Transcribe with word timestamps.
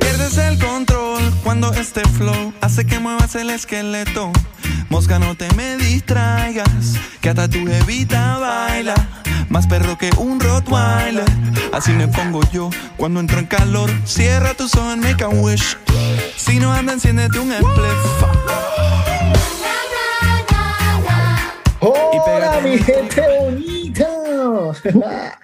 Pierdes 0.00 0.38
el 0.38 0.58
control 0.58 1.22
cuando 1.42 1.72
este 1.72 2.02
flow 2.08 2.52
hace 2.60 2.86
que 2.86 2.98
muevas 2.98 3.34
el 3.34 3.50
esqueleto. 3.50 4.32
Mosca, 4.88 5.18
no 5.18 5.34
te 5.34 5.52
me 5.54 5.76
distraigas, 5.76 6.94
que 7.20 7.30
hasta 7.30 7.48
tu 7.48 7.58
evita 7.68 8.38
baila. 8.38 8.94
Más 9.48 9.66
perro 9.66 9.96
que 9.98 10.10
un 10.18 10.40
Rottweiler. 10.40 11.24
Así 11.72 11.92
me 11.92 12.08
pongo 12.08 12.40
yo 12.52 12.70
cuando 12.96 13.20
entro 13.20 13.38
en 13.38 13.46
calor. 13.46 13.90
Cierra 14.04 14.54
tus 14.54 14.74
ojos 14.74 14.96
make 14.98 15.22
a 15.22 15.28
wish. 15.28 15.76
Si 16.36 16.58
no 16.58 16.72
anda, 16.72 16.92
enciéndete 16.92 17.38
un 17.38 17.52
spliff. 17.52 18.24
Hola, 21.80 22.60
mi 22.64 22.78
gente 22.78 23.22
bonita. 23.40 24.08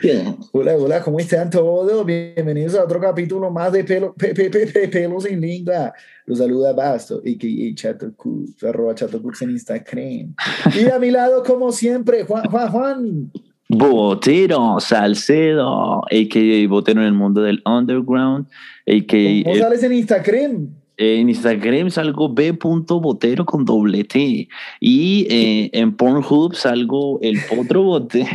hola, 0.52 0.74
hola, 0.77 1.02
¿cómo 1.02 1.19
están 1.19 1.48
todos? 1.50 2.05
Bienvenidos 2.05 2.74
a 2.74 2.84
otro 2.84 3.00
capítulo 3.00 3.50
más 3.50 3.72
de 3.72 3.84
pelo, 3.84 4.12
pe, 4.14 4.34
pe, 4.34 4.50
pe, 4.50 4.66
pe- 4.66 4.88
Pelos 4.88 5.24
en 5.27 5.41
Lingua. 5.41 5.92
Los 6.27 6.38
saluda 6.38 6.72
Basto, 6.72 7.16
a.k.a. 7.19 7.74
Chato 7.74 8.12
Cooks, 8.16 8.62
arroba 8.64 8.94
Chato 8.94 9.20
Cooks 9.22 9.42
en 9.42 9.50
Instagram. 9.50 10.34
Y 10.74 10.91
a 10.91 10.98
mi 10.98 11.10
lado, 11.10 11.42
como 11.44 11.72
siempre, 11.72 12.24
Juan, 12.24 12.44
Juan, 12.50 12.69
Juan. 12.70 13.32
Botero, 13.74 14.78
Salcedo, 14.80 16.02
a.k.a. 16.04 16.68
Botero 16.68 17.00
en 17.00 17.06
el 17.06 17.14
mundo 17.14 17.40
del 17.40 17.62
underground, 17.64 18.46
a.k.a. 18.86 19.44
¿Cómo 19.44 19.56
sales 19.56 19.82
en 19.82 19.92
Instagram? 19.92 20.69
en 20.98 21.30
Instagram 21.30 21.91
salgo 21.91 22.28
b.botero 22.28 23.47
con 23.47 23.64
doble 23.64 24.05
T 24.05 24.47
y 24.78 25.27
eh, 25.30 25.70
en 25.72 25.97
Pornhub 25.97 26.55
salgo 26.55 27.19
el 27.22 27.41
potro 27.48 27.82
botero. 27.82 28.28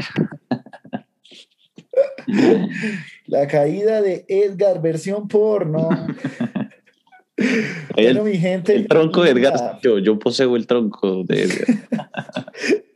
La 3.27 3.47
caída 3.47 4.01
de 4.01 4.25
Edgar, 4.27 4.81
versión 4.81 5.27
porno. 5.27 5.89
Bueno, 7.93 8.23
mi 8.23 8.37
gente. 8.37 8.73
El 8.75 8.87
tronco 8.87 9.23
de. 9.23 9.31
Edgar, 9.31 9.79
yo, 9.83 9.99
yo 9.99 10.17
poseo 10.17 10.55
el 10.55 10.65
tronco 10.65 11.23
de 11.23 11.43
Edgar. 11.43 11.67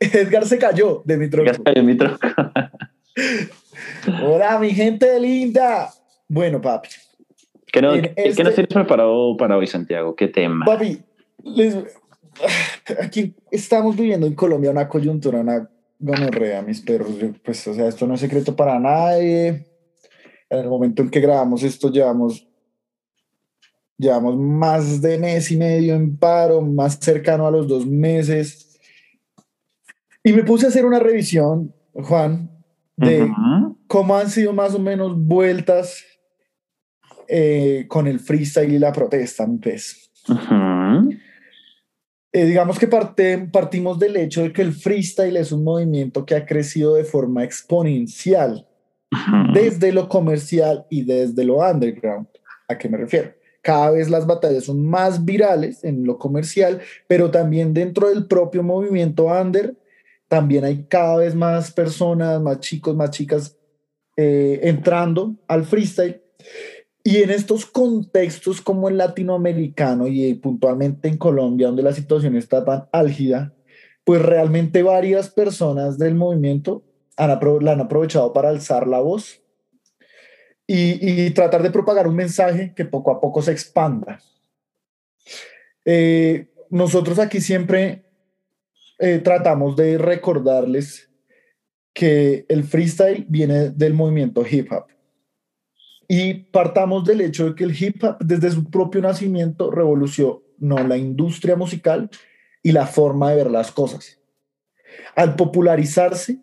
Edgar 0.00 0.46
se 0.46 0.58
cayó 0.58 1.02
de 1.04 1.16
mi 1.16 1.30
tronco. 1.30 1.50
Edgar 1.50 1.62
cayó 1.62 1.80
en 1.80 1.86
mi 1.86 1.96
tronco. 1.96 2.18
Hola, 4.24 4.58
mi 4.58 4.70
gente 4.70 5.18
linda. 5.20 5.90
Bueno, 6.28 6.60
papi. 6.60 6.88
¿Qué, 7.72 7.80
no, 7.82 7.92
¿qué- 7.94 8.12
qué 8.14 8.28
este- 8.28 8.44
nos 8.44 8.54
tienes 8.54 8.72
preparado 8.72 9.36
para 9.36 9.56
hoy, 9.56 9.66
Santiago? 9.66 10.14
¿Qué 10.16 10.28
tema? 10.28 10.64
Papi, 10.66 10.98
les- 11.44 11.76
aquí 13.00 13.34
estamos 13.50 13.96
viviendo 13.96 14.26
en 14.26 14.34
Colombia 14.34 14.70
una 14.70 14.88
coyuntura, 14.88 15.40
una 15.40 15.68
gonorrea, 15.98 16.62
mis 16.62 16.80
perros. 16.80 17.10
Pues, 17.44 17.66
o 17.68 17.74
sea, 17.74 17.86
esto 17.88 18.06
no 18.06 18.14
es 18.14 18.20
secreto 18.20 18.56
para 18.56 18.78
nadie. 18.78 19.66
En 20.50 20.58
el 20.58 20.68
momento 20.68 21.02
en 21.02 21.10
que 21.10 21.20
grabamos 21.20 21.62
esto, 21.62 21.90
llevamos, 21.90 22.46
llevamos 24.02 24.36
más 24.36 25.00
de 25.00 25.16
mes 25.18 25.50
y 25.52 25.56
medio 25.56 25.94
en 25.94 26.16
paro, 26.16 26.60
más 26.60 26.98
cercano 27.00 27.46
a 27.46 27.50
los 27.52 27.68
dos 27.68 27.86
meses. 27.86 28.78
Y 30.24 30.32
me 30.32 30.42
puse 30.42 30.66
a 30.66 30.68
hacer 30.70 30.84
una 30.84 30.98
revisión, 30.98 31.72
Juan, 31.94 32.50
de 32.96 33.22
Ujú. 33.22 33.78
cómo 33.86 34.16
han 34.16 34.28
sido 34.28 34.52
más 34.52 34.74
o 34.74 34.78
menos 34.78 35.16
vueltas 35.16 36.04
eh, 37.28 37.86
con 37.88 38.06
el 38.06 38.18
freestyle 38.20 38.72
y 38.74 38.78
la 38.78 38.92
protesta, 38.92 39.46
mi 39.46 39.58
pez. 39.58 40.10
Ujú. 40.28 41.10
Eh, 42.34 42.44
digamos 42.46 42.78
que 42.78 42.88
parte- 42.88 43.38
partimos 43.52 43.98
del 43.98 44.16
hecho 44.16 44.42
de 44.42 44.52
que 44.52 44.62
el 44.62 44.72
freestyle 44.72 45.36
es 45.36 45.52
un 45.52 45.64
movimiento 45.64 46.24
que 46.26 46.34
ha 46.34 46.44
crecido 46.46 46.94
de 46.94 47.04
forma 47.04 47.44
exponencial 47.44 48.66
Ujú. 49.12 49.52
desde 49.54 49.92
lo 49.92 50.08
comercial 50.08 50.86
y 50.90 51.04
desde 51.04 51.44
lo 51.44 51.58
underground. 51.58 52.26
¿A 52.68 52.76
qué 52.78 52.88
me 52.88 52.96
refiero? 52.98 53.32
Cada 53.62 53.92
vez 53.92 54.10
las 54.10 54.26
batallas 54.26 54.64
son 54.64 54.84
más 54.84 55.24
virales 55.24 55.84
en 55.84 56.04
lo 56.04 56.18
comercial, 56.18 56.80
pero 57.06 57.30
también 57.30 57.72
dentro 57.72 58.08
del 58.08 58.26
propio 58.26 58.62
movimiento 58.62 59.26
under, 59.26 59.76
también 60.28 60.64
hay 60.64 60.84
cada 60.88 61.18
vez 61.18 61.34
más 61.34 61.70
personas, 61.70 62.40
más 62.40 62.58
chicos, 62.60 62.96
más 62.96 63.10
chicas 63.10 63.56
eh, 64.16 64.60
entrando 64.64 65.36
al 65.46 65.64
freestyle. 65.64 66.20
Y 67.04 67.18
en 67.18 67.30
estos 67.30 67.66
contextos 67.66 68.60
como 68.60 68.88
el 68.88 68.96
latinoamericano 68.96 70.06
y 70.08 70.24
eh, 70.24 70.34
puntualmente 70.36 71.08
en 71.08 71.16
Colombia, 71.16 71.68
donde 71.68 71.82
la 71.82 71.92
situación 71.92 72.36
está 72.36 72.64
tan 72.64 72.88
álgida, 72.92 73.54
pues 74.04 74.22
realmente 74.22 74.82
varias 74.82 75.30
personas 75.30 75.98
del 75.98 76.14
movimiento 76.14 76.82
la 77.18 77.72
han 77.72 77.80
aprovechado 77.80 78.32
para 78.32 78.48
alzar 78.48 78.88
la 78.88 79.00
voz 79.00 79.41
y, 80.74 81.30
tratar 81.30 81.62
de 81.62 81.70
propagar 81.70 82.08
un 82.08 82.16
mensaje 82.16 82.72
que 82.74 82.86
poco 82.86 83.10
a 83.10 83.20
poco 83.20 83.42
se 83.42 83.52
expanda. 83.52 84.20
Eh, 85.84 86.48
nosotros 86.70 87.18
aquí 87.18 87.40
siempre 87.42 88.04
eh, 88.98 89.18
tratamos 89.18 89.76
de 89.76 89.98
recordarles 89.98 91.10
que 91.92 92.46
el 92.48 92.64
freestyle 92.64 93.26
viene 93.28 93.68
del 93.70 93.92
movimiento 93.92 94.44
hip 94.50 94.72
hop. 94.72 94.86
Y 96.08 96.34
partamos 96.34 97.04
del 97.04 97.20
hecho 97.20 97.50
de 97.50 97.54
que 97.54 97.64
el 97.64 97.82
hip 97.82 98.02
hop 98.02 98.16
desde 98.20 98.50
su 98.50 98.70
propio 98.70 99.02
nacimiento 99.02 99.70
revolucionó 99.70 100.86
la 100.88 100.96
industria 100.96 101.54
musical 101.54 102.08
y 102.62 102.72
la 102.72 102.86
forma 102.86 103.30
de 103.30 103.36
ver 103.36 103.50
las 103.50 103.72
cosas. 103.72 104.18
Al 105.16 105.36
popularizarse, 105.36 106.38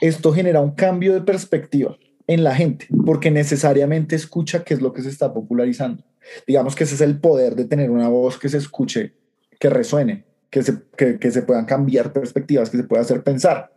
esto 0.00 0.32
genera 0.32 0.60
un 0.60 0.72
cambio 0.72 1.14
de 1.14 1.20
perspectiva 1.20 1.96
en 2.28 2.44
la 2.44 2.54
gente, 2.54 2.86
porque 3.04 3.30
necesariamente 3.30 4.14
escucha 4.14 4.62
qué 4.62 4.74
es 4.74 4.80
lo 4.80 4.92
que 4.92 5.02
se 5.02 5.08
está 5.08 5.32
popularizando. 5.32 6.04
Digamos 6.46 6.76
que 6.76 6.84
ese 6.84 6.94
es 6.94 7.00
el 7.00 7.18
poder 7.18 7.56
de 7.56 7.64
tener 7.64 7.90
una 7.90 8.08
voz 8.08 8.38
que 8.38 8.50
se 8.50 8.58
escuche, 8.58 9.14
que 9.58 9.70
resuene, 9.70 10.26
que 10.50 10.62
se, 10.62 10.74
que, 10.96 11.30
se 11.30 11.42
puedan 11.42 11.64
cambiar 11.64 12.12
perspectivas, 12.12 12.68
que 12.70 12.76
se 12.76 12.84
pueda 12.84 13.02
hacer 13.02 13.22
pensar. 13.24 13.72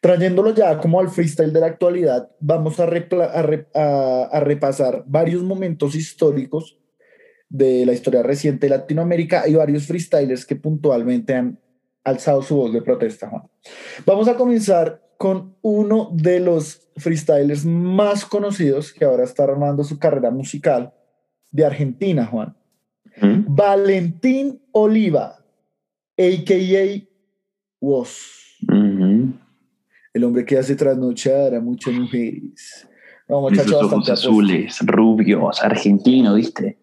Trayéndolo 0.00 0.54
ya 0.54 0.78
como 0.78 0.98
al 0.98 1.10
freestyle 1.10 1.52
de 1.52 1.60
la 1.60 1.66
actualidad, 1.66 2.30
vamos 2.40 2.80
a- 2.80 2.84
a 2.84 4.40
repasar 4.40 5.04
varios 5.06 5.42
momentos 5.42 5.94
históricos 5.94 6.78
de 7.50 7.84
la 7.86 7.92
historia 7.92 8.22
reciente 8.22 8.66
de 8.66 8.76
Latinoamérica 8.78 9.46
y 9.46 9.54
varios 9.54 9.86
freestylers 9.86 10.46
que 10.46 10.56
puntualmente 10.56 11.34
han 11.34 11.58
alzado 12.02 12.42
su 12.42 12.56
voz 12.56 12.72
de 12.72 12.82
protesta, 12.82 13.28
Juan. 13.28 13.42
Vamos 14.04 14.26
a 14.28 14.34
comenzar 14.34 15.03
con 15.18 15.56
uno 15.62 16.10
de 16.12 16.40
los 16.40 16.88
freestylers 16.96 17.64
más 17.64 18.24
conocidos 18.24 18.92
que 18.92 19.04
ahora 19.04 19.24
está 19.24 19.44
armando 19.44 19.84
su 19.84 19.98
carrera 19.98 20.30
musical 20.30 20.92
de 21.50 21.64
Argentina, 21.64 22.26
Juan. 22.26 22.56
Ujú. 23.16 23.44
Valentín 23.48 24.60
Oliva, 24.72 25.38
a.k.a. 26.18 27.08
Woz. 27.80 28.58
Ujú. 28.68 29.32
El 30.12 30.24
hombre 30.24 30.44
que 30.44 30.58
hace 30.58 30.76
trasnochar 30.76 31.54
a 31.54 31.60
muchas 31.60 31.94
mujeres. 31.94 32.88
No, 33.28 33.40
muchacho 33.40 33.78
ojos 33.78 34.10
azules, 34.10 34.78
rubios, 34.84 35.62
argentino, 35.62 36.34
¿viste? 36.34 36.78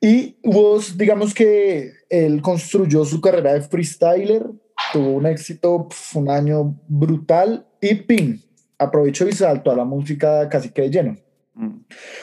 Y 0.00 0.36
Woz, 0.44 0.96
digamos 0.96 1.34
que 1.34 1.92
él 2.08 2.40
construyó 2.40 3.04
su 3.04 3.20
carrera 3.20 3.54
de 3.54 3.62
freestyler, 3.62 4.46
tuvo 4.92 5.10
un 5.10 5.26
éxito, 5.26 5.88
pf, 5.88 6.18
un 6.18 6.30
año 6.30 6.78
brutal 6.88 7.66
y 7.80 7.94
pim, 7.94 8.40
aprovechó 8.78 9.28
y 9.28 9.32
saltó 9.32 9.70
a 9.70 9.76
la 9.76 9.84
música 9.84 10.48
casi 10.48 10.70
que 10.70 10.82
de 10.82 10.90
lleno. 10.90 11.16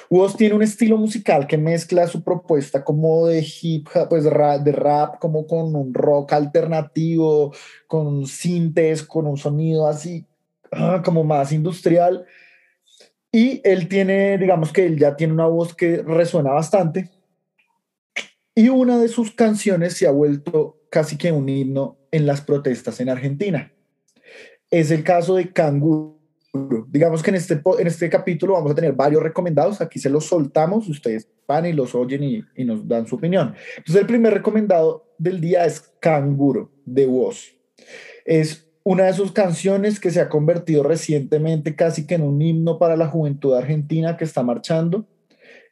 Woz 0.10 0.38
tiene 0.38 0.56
un 0.56 0.64
estilo 0.64 0.98
musical 0.98 1.46
que 1.46 1.58
mezcla 1.58 2.08
su 2.08 2.24
propuesta 2.24 2.86
como 2.86 3.28
de 3.28 3.46
hip 3.62 3.90
hop, 3.94 4.08
pues 4.08 4.24
ra- 4.24 4.58
de 4.60 4.72
rap, 4.72 5.20
como 5.20 5.46
con 5.46 5.76
un 5.76 5.94
rock 5.94 6.32
alternativo, 6.32 7.54
con 7.86 8.26
sintes, 8.26 9.04
con 9.04 9.28
un 9.28 9.36
sonido 9.36 9.88
así 9.88 10.26
ah, 10.72 11.02
como 11.04 11.26
más 11.26 11.52
industrial. 11.52 12.26
Y 13.30 13.60
él 13.66 13.90
tiene, 13.90 14.38
digamos 14.38 14.72
que 14.72 14.86
él 14.86 14.98
ya 14.98 15.18
tiene 15.18 15.34
una 15.34 15.48
voz 15.48 15.76
que 15.76 16.02
resuena 16.02 16.52
bastante. 16.52 17.10
Y 18.56 18.70
una 18.70 18.98
de 18.98 19.10
sus 19.10 19.32
canciones 19.32 19.98
se 19.98 20.08
ha 20.08 20.12
vuelto 20.12 20.78
casi 20.96 21.18
que 21.18 21.30
un 21.30 21.50
himno 21.50 21.98
en 22.10 22.26
las 22.26 22.40
protestas 22.40 23.02
en 23.02 23.10
Argentina. 23.10 23.70
Es 24.72 24.92
el 24.92 25.04
caso 25.04 25.36
de 25.36 25.52
Canguro. 25.52 26.16
Digamos 26.88 27.22
que 27.22 27.32
en 27.32 27.36
este, 27.36 27.62
en 27.80 27.88
este 27.88 28.10
capítulo 28.10 28.54
vamos 28.54 28.72
a 28.72 28.76
tener 28.76 28.94
varios 28.94 29.22
recomendados. 29.22 29.82
Aquí 29.82 30.00
se 30.00 30.10
los 30.10 30.26
soltamos. 30.26 30.88
Ustedes 30.88 31.28
van 31.46 31.66
y 31.66 31.74
los 31.74 31.94
oyen 31.96 32.24
y, 32.24 32.42
y 32.56 32.64
nos 32.64 32.88
dan 32.88 33.08
su 33.08 33.16
opinión. 33.18 33.54
Entonces, 33.76 34.04
el 34.04 34.08
primer 34.08 34.36
recomendado 34.36 35.14
del 35.18 35.42
día 35.42 35.66
es 35.66 35.82
Canguro 36.00 36.72
de 36.86 37.08
Woz. 37.08 37.58
Es 38.24 38.66
una 38.84 39.04
de 39.04 39.14
sus 39.14 39.34
canciones 39.34 40.00
que 40.00 40.12
se 40.12 40.22
ha 40.22 40.30
convertido 40.30 40.82
recientemente 40.82 41.76
casi 41.76 42.08
que 42.08 42.16
en 42.16 42.22
un 42.22 42.42
himno 42.42 42.80
para 42.80 42.96
la 42.96 43.08
juventud 43.08 43.54
argentina 43.54 44.16
que 44.16 44.24
está 44.24 44.44
marchando. 44.44 45.10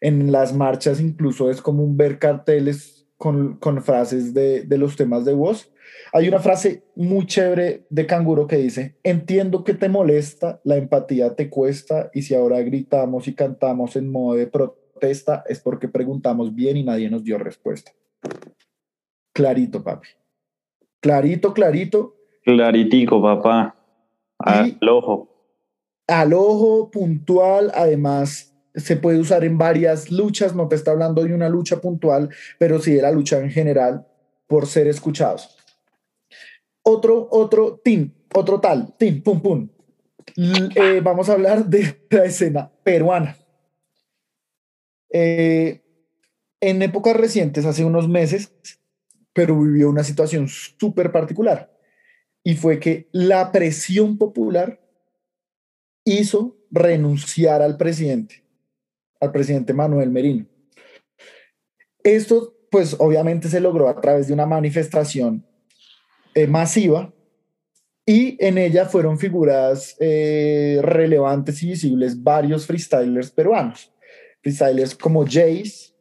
En 0.02 0.34
las 0.34 0.54
marchas 0.54 1.00
incluso 1.00 1.50
es 1.50 1.62
común 1.62 1.96
ver 1.96 2.20
carteles 2.20 2.93
con, 3.24 3.56
con 3.56 3.82
frases 3.82 4.34
de, 4.34 4.64
de 4.64 4.78
los 4.78 4.98
temas 4.98 5.24
de 5.24 5.34
voz. 5.34 5.72
Hay 6.12 6.28
una 6.28 6.40
frase 6.40 6.84
muy 6.94 7.26
chévere 7.26 7.86
de 7.90 8.06
Canguro 8.06 8.48
que 8.48 8.58
dice, 8.58 8.98
entiendo 9.02 9.64
que 9.64 9.74
te 9.74 9.88
molesta, 9.88 10.60
la 10.66 10.76
empatía 10.76 11.34
te 11.34 11.50
cuesta 11.50 12.12
y 12.14 12.24
si 12.24 12.36
ahora 12.36 12.60
gritamos 12.64 13.30
y 13.30 13.34
cantamos 13.34 13.96
en 13.96 14.12
modo 14.12 14.36
de 14.36 14.48
protesta 14.48 15.42
es 15.48 15.62
porque 15.62 15.88
preguntamos 15.88 16.54
bien 16.54 16.76
y 16.76 16.84
nadie 16.84 17.10
nos 17.10 17.24
dio 17.24 17.38
respuesta. 17.38 17.94
Clarito, 19.32 19.82
papi. 19.82 20.10
Clarito, 21.00 21.54
clarito. 21.54 22.18
Claritico, 22.44 23.22
papá. 23.22 23.74
Al 24.38 24.78
ojo. 24.90 25.30
Al 26.08 26.34
ojo, 26.34 26.92
puntual, 26.92 27.72
además 27.74 28.53
se 28.76 28.96
puede 28.98 29.20
usar 29.20 29.44
en 29.44 29.58
varias 29.58 30.12
luchas, 30.12 30.56
no 30.56 30.68
te 30.68 30.76
está 30.76 30.92
hablando 30.92 31.24
de 31.24 31.34
una 31.34 31.50
lucha 31.50 31.80
puntual, 31.80 32.30
pero 32.58 32.80
sí 32.80 32.94
de 32.94 33.02
la 33.02 33.12
lucha 33.12 33.40
en 33.40 33.52
general 33.52 34.08
por 34.48 34.68
ser 34.68 34.88
escuchados. 34.88 35.58
Otro, 36.84 37.28
otro, 37.32 37.80
team, 37.84 38.14
otro 38.34 38.60
tal, 38.60 38.96
team, 38.98 39.22
pum, 39.22 39.42
pum. 39.42 39.70
Eh, 40.36 41.02
vamos 41.04 41.30
a 41.30 41.34
hablar 41.34 41.66
de 41.66 42.06
la 42.10 42.26
escena 42.26 42.72
peruana. 42.84 43.38
Eh, 45.12 45.82
en 46.60 46.82
épocas 46.82 47.16
recientes, 47.16 47.66
hace 47.66 47.86
unos 47.86 48.08
meses, 48.10 48.54
Perú 49.34 49.64
vivió 49.64 49.90
una 49.90 50.04
situación 50.04 50.48
súper 50.48 51.12
particular 51.12 51.74
y 52.44 52.56
fue 52.56 52.80
que 52.80 53.10
la 53.12 53.52
presión 53.52 54.18
popular 54.18 54.82
hizo 56.04 56.58
renunciar 56.72 57.62
al 57.62 57.78
presidente, 57.78 58.43
al 59.24 59.32
presidente 59.32 59.74
Manuel 59.74 60.10
Merino. 60.10 60.46
Esto, 62.04 62.56
pues 62.70 62.96
obviamente 63.00 63.48
se 63.48 63.60
logró 63.60 63.88
a 63.88 64.00
través 64.00 64.28
de 64.28 64.34
una 64.34 64.46
manifestación 64.46 65.46
eh, 66.36 66.48
masiva 66.48 67.14
y 68.06 68.38
en 68.44 68.58
ella 68.58 68.86
fueron 68.86 69.18
figuras 69.18 69.96
eh, 70.00 70.80
relevantes 70.82 71.64
y 71.64 71.68
visibles 71.68 72.22
varios 72.22 72.66
freestylers 72.66 73.32
peruanos. 73.32 73.92
Freestylers 74.42 74.94
como 74.96 75.24
Jace, 75.24 75.94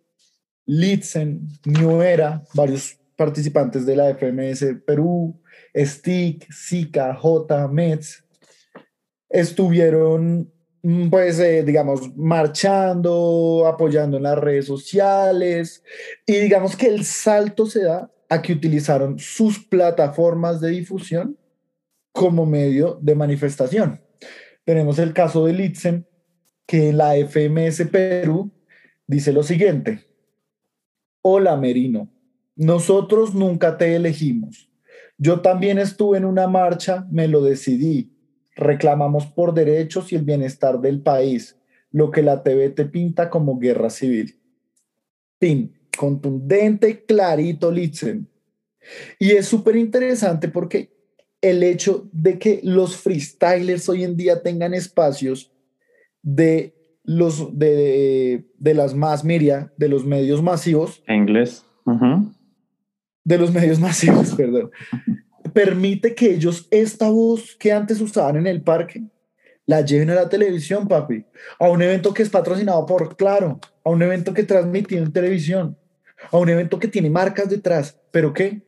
Litzen, 0.67 1.47
New 1.65 2.03
Era, 2.03 2.43
varios 2.55 2.99
participantes 3.17 3.87
de 3.87 3.95
la 3.95 4.15
FMS 4.15 4.83
Perú, 4.85 5.41
Stick, 5.75 6.53
Zika, 6.53 7.15
J, 7.15 7.69
Mets, 7.69 8.25
estuvieron, 9.29 10.53
pues, 11.11 11.39
eh, 11.39 11.63
digamos, 11.63 12.17
marchando, 12.17 13.65
apoyando 13.67 14.17
en 14.17 14.25
las 14.25 14.39
redes 14.39 14.67
sociales, 14.67 15.85
y 16.27 16.35
digamos 16.35 16.77
que 16.77 16.89
el 16.89 17.05
salto 17.05 17.67
se 17.67 17.85
da 17.85 18.11
a 18.29 18.43
que 18.43 18.53
utilizaron 18.53 19.19
sus 19.19 19.59
plataformas 19.59 20.61
de 20.61 20.71
difusión 20.71 21.39
como 22.13 22.47
medio 22.47 22.99
de 23.01 23.15
manifestación. 23.15 24.01
Tenemos 24.65 24.99
el 24.99 25.13
caso 25.13 25.47
de 25.47 25.53
Litzen, 25.53 26.07
que 26.67 26.93
la 26.93 27.15
FMS 27.17 27.87
Perú 27.91 28.51
dice 29.07 29.33
lo 29.33 29.43
siguiente. 29.43 30.07
Hola 31.23 31.57
Merino, 31.57 32.09
nosotros 32.57 33.35
nunca 33.35 33.79
te 33.79 33.95
elegimos. 33.95 34.71
Yo 35.19 35.41
también 35.41 35.79
estuve 35.79 36.19
en 36.19 36.25
una 36.25 36.49
marcha, 36.49 37.07
me 37.11 37.29
lo 37.29 37.43
decidí. 37.43 38.12
Reclamamos 38.55 39.27
por 39.27 39.55
derechos 39.55 40.13
y 40.13 40.17
el 40.17 40.23
bienestar 40.23 40.81
del 40.81 41.01
país, 41.01 41.59
lo 41.91 42.11
que 42.11 42.23
la 42.23 42.43
TV 42.43 42.71
te 42.71 42.85
pinta 42.85 43.31
como 43.31 43.59
guerra 43.59 43.91
civil. 43.91 44.39
Pin, 45.39 45.73
contundente, 45.97 47.05
clarito, 47.05 47.71
Litzen. 47.71 48.29
Y 49.19 49.33
es 49.33 49.47
súper 49.47 49.77
interesante 49.77 50.49
porque 50.49 50.93
el 51.41 51.63
hecho 51.63 52.09
de 52.13 52.39
que 52.39 52.61
los 52.63 52.97
freestylers 52.97 53.89
hoy 53.89 54.05
en 54.05 54.17
día 54.17 54.43
tengan 54.43 54.75
espacios 54.75 55.53
de 56.23 56.75
los 57.05 57.59
de, 57.59 58.47
de 58.59 58.75
las 58.75 58.95
más 58.95 59.25
miria, 59.25 59.73
de 59.77 59.89
los 59.89 60.05
medios 60.05 60.43
masivos. 60.43 61.03
Inglés 61.09 61.65
de 63.25 63.39
los 63.39 63.53
medios 63.53 63.81
masivos, 63.81 64.35
perdón, 64.37 64.71
permite 65.53 66.15
que 66.15 66.35
ellos 66.35 66.67
esta 66.71 67.11
voz 67.11 67.57
que 67.57 67.73
antes 67.73 68.01
usaban 68.01 68.37
en 68.37 68.47
el 68.47 68.63
parque 68.63 69.03
la 69.67 69.83
lleven 69.83 70.11
a 70.11 70.15
la 70.15 70.29
televisión, 70.29 70.89
papi, 70.89 71.25
a 71.59 71.69
un 71.69 71.83
evento 71.83 72.13
que 72.13 72.23
es 72.23 72.31
patrocinado 72.31 72.85
por 72.85 73.17
Claro, 73.17 73.61
a 73.85 73.91
un 73.91 74.03
evento 74.03 74.35
que 74.35 74.43
transmitido 74.43 75.03
en 75.03 75.13
televisión, 75.13 75.79
a 76.31 76.39
un 76.39 76.49
evento 76.49 76.79
que 76.79 76.89
tiene 76.89 77.11
marcas 77.11 77.49
detrás, 77.49 77.99
pero 78.11 78.33
que 78.33 78.63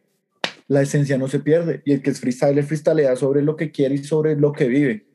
la 0.69 0.83
esencia 0.83 1.19
no 1.19 1.29
se 1.29 1.41
pierde 1.41 1.83
y 1.85 1.93
el 1.93 2.03
que 2.03 2.11
es 2.11 2.21
freestyle 2.21 2.63
freestylea 2.63 3.17
sobre 3.17 3.43
lo 3.43 3.57
que 3.57 3.71
quiere 3.71 3.97
y 3.97 3.99
sobre 3.99 4.37
lo 4.37 4.53
que 4.53 4.69
vive. 4.69 5.07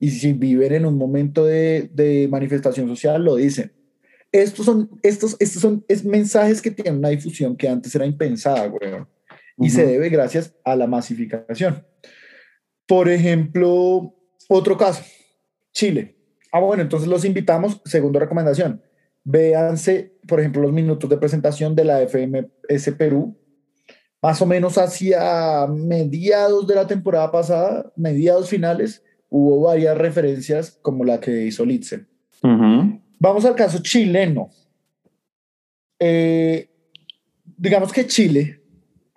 Y 0.00 0.10
si 0.10 0.32
viven 0.32 0.72
en 0.72 0.86
un 0.86 0.96
momento 0.96 1.44
de, 1.44 1.90
de 1.92 2.28
manifestación 2.28 2.88
social, 2.88 3.24
lo 3.24 3.36
dicen. 3.36 3.72
Estos 4.30 4.66
son, 4.66 4.90
estos, 5.02 5.36
estos 5.40 5.62
son 5.62 5.84
es 5.88 6.04
mensajes 6.04 6.60
que 6.60 6.70
tienen 6.70 6.98
una 6.98 7.08
difusión 7.08 7.56
que 7.56 7.68
antes 7.68 7.94
era 7.94 8.06
impensada, 8.06 8.66
güey. 8.66 8.92
Y 9.58 9.70
se 9.70 9.86
debe 9.86 10.08
gracias 10.08 10.54
a 10.64 10.76
la 10.76 10.86
masificación. 10.86 11.84
Por 12.86 13.08
ejemplo, 13.08 14.14
otro 14.48 14.78
caso, 14.78 15.02
Chile. 15.72 16.16
Ah, 16.52 16.60
bueno, 16.60 16.82
entonces 16.82 17.08
los 17.08 17.24
invitamos, 17.24 17.82
segunda 17.84 18.20
recomendación, 18.20 18.82
véanse, 19.24 20.14
por 20.26 20.40
ejemplo, 20.40 20.62
los 20.62 20.72
minutos 20.72 21.10
de 21.10 21.18
presentación 21.18 21.74
de 21.74 21.84
la 21.84 22.00
FMS 22.06 22.94
Perú, 22.96 23.36
más 24.22 24.40
o 24.40 24.46
menos 24.46 24.78
hacia 24.78 25.66
mediados 25.66 26.66
de 26.66 26.74
la 26.74 26.86
temporada 26.86 27.30
pasada, 27.30 27.92
mediados 27.96 28.48
finales, 28.48 29.04
hubo 29.28 29.60
varias 29.60 29.98
referencias 29.98 30.78
como 30.82 31.04
la 31.04 31.20
que 31.20 31.44
hizo 31.44 31.64
Litzen. 31.64 32.08
Vamos 33.20 33.44
al 33.44 33.54
caso 33.54 33.80
chileno. 33.82 34.48
Eh, 35.98 36.70
digamos 37.56 37.92
que 37.92 38.06
Chile 38.06 38.57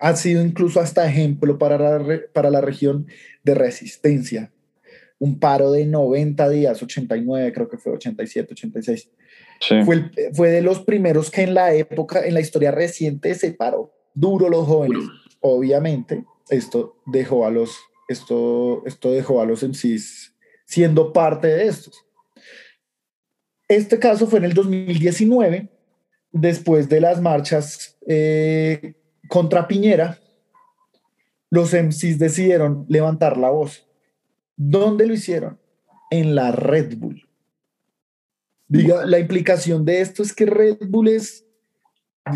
ha 0.02 0.16
sido 0.16 0.44
incluso 0.44 0.80
hasta 0.80 1.08
ejemplo 1.08 1.58
para 1.58 1.78
la, 1.78 2.20
para 2.32 2.50
la 2.50 2.60
región 2.60 3.06
de 3.44 3.54
resistencia. 3.54 4.52
Un 5.20 5.38
paro 5.38 5.70
de 5.70 5.86
90 5.86 6.48
días, 6.48 6.82
89, 6.82 7.52
creo 7.52 7.68
que 7.68 7.78
fue 7.78 7.92
87, 7.92 8.52
86. 8.52 9.10
Fue, 9.84 10.10
fue 10.32 10.50
de 10.50 10.60
los 10.60 10.80
primeros 10.80 11.30
que 11.30 11.42
en 11.42 11.54
la 11.54 11.72
época, 11.72 12.26
en 12.26 12.34
la 12.34 12.40
historia 12.40 12.72
reciente, 12.72 13.32
se 13.36 13.52
paró 13.52 13.94
duro 14.12 14.48
los 14.48 14.66
jóvenes. 14.66 15.04
Obviamente, 15.38 16.24
esto 16.50 16.96
dejó 17.06 17.46
a 17.46 17.52
los, 17.52 17.78
esto, 18.08 18.82
esto 18.84 19.12
dejó 19.12 19.40
a 19.40 19.46
los 19.46 19.62
MCs 19.62 20.34
siendo 20.64 21.12
parte 21.12 21.46
de 21.46 21.68
estos. 21.68 22.04
Este 23.68 24.00
caso 24.00 24.26
fue 24.26 24.40
en 24.40 24.46
el 24.46 24.54
2019, 24.54 25.68
después 26.32 26.88
de 26.88 27.00
las 27.00 27.20
marchas 27.20 27.96
eh, 28.08 28.94
contra 29.32 29.66
Piñera, 29.66 30.18
los 31.48 31.72
MCs 31.72 32.18
decidieron 32.18 32.84
levantar 32.86 33.38
la 33.38 33.48
voz. 33.48 33.88
¿Dónde 34.58 35.06
lo 35.06 35.14
hicieron? 35.14 35.58
En 36.10 36.34
la 36.34 36.52
Red 36.52 36.98
Bull. 36.98 37.26
Diga, 38.68 39.06
la 39.06 39.18
implicación 39.18 39.86
de 39.86 40.02
esto 40.02 40.22
es 40.22 40.34
que 40.34 40.44
Red 40.44 40.80
Bull 40.86 41.08
es, 41.08 41.46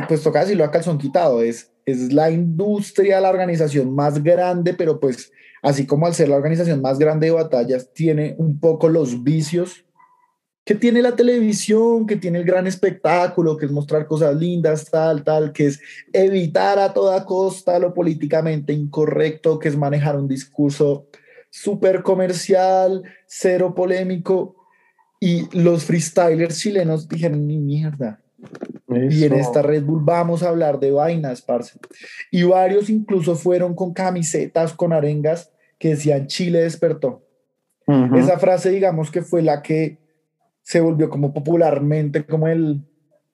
pues 0.09 0.23
toca 0.23 0.41
decirlo 0.41 0.65
a 0.65 0.71
calzón 0.71 0.97
quitado, 0.97 1.43
es, 1.43 1.71
es 1.85 2.15
la 2.15 2.31
industria, 2.31 3.21
la 3.21 3.29
organización 3.29 3.95
más 3.95 4.23
grande, 4.23 4.73
pero 4.73 4.99
pues 4.99 5.31
así 5.61 5.85
como 5.85 6.07
al 6.07 6.15
ser 6.15 6.31
la 6.31 6.37
organización 6.37 6.81
más 6.81 6.99
grande 6.99 7.27
de 7.27 7.33
batallas, 7.33 7.93
tiene 7.93 8.37
un 8.39 8.59
poco 8.59 8.89
los 8.89 9.23
vicios 9.23 9.85
que 10.67 10.75
tiene 10.75 11.01
la 11.01 11.15
televisión, 11.15 12.09
que 12.09 12.17
tiene 12.17 12.41
el 12.41 12.45
gran 12.45 12.67
espectáculo, 12.67 13.57
que 13.57 13.67
es 13.67 13.71
mostrar 13.71 14.05
cosas 14.09 14.35
lindas, 14.35 14.91
tal, 14.91 15.23
tal, 15.23 15.53
que 15.53 15.67
es 15.67 15.81
evitar 16.13 16.81
a 16.81 16.93
toda 16.93 17.25
costa 17.25 17.79
lo 17.79 17.95
políticamente 17.95 18.73
incorrecto, 18.73 19.61
que 19.61 19.69
es 19.69 19.77
manejar 19.77 20.17
un 20.17 20.27
discurso 20.27 21.07
súper 21.51 22.03
comercial, 22.03 23.05
cero 23.27 23.77
polémico. 23.77 24.57
Y 25.21 25.49
los 25.57 25.85
freestylers 25.85 26.59
chilenos 26.59 27.09
dijeron, 27.09 27.47
ni 27.47 27.59
mierda. 27.59 28.21
Y 28.89 29.23
en 29.23 29.35
esta 29.35 29.63
Red 29.63 29.85
Bull 29.85 30.03
vamos 30.03 30.43
a 30.43 30.49
hablar 30.49 30.81
de 30.81 30.91
vainas, 30.91 31.43
parce. 31.43 31.79
Y 32.33 32.43
varios 32.43 32.91
incluso 32.91 33.37
fueron 33.37 33.77
con 33.77 33.95
camisetas, 33.95 34.73
con 34.73 34.93
arengas 34.93 35.53
que 35.79 35.91
decían 35.91 36.27
Chile 36.27 36.63
despertó. 36.63 37.23
Esa 38.17 38.37
frase, 38.41 38.71
digamos 38.71 39.13
que 39.13 39.23
fue 39.23 39.43
la 39.43 39.63
que 39.63 40.05
se 40.67 40.81
volvió 40.81 41.09
como 41.09 41.33
popularmente 41.33 42.27
como 42.27 42.49
el, 42.49 42.83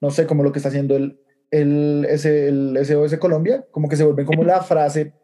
no 0.03 0.11
sé, 0.11 0.27
como 0.27 0.43
lo 0.43 0.53
que 0.53 0.59
está 0.59 0.69
haciendo 0.69 0.97
el, 0.97 1.19
el, 1.51 2.05
el 2.07 2.79
SOS 2.85 3.17
Colombia, 3.17 3.65
como 3.71 3.89
que 3.89 3.97
se 3.97 4.05
vuelve 4.05 4.27
como 4.27 4.45
la 4.45 4.61
frase 4.61 5.15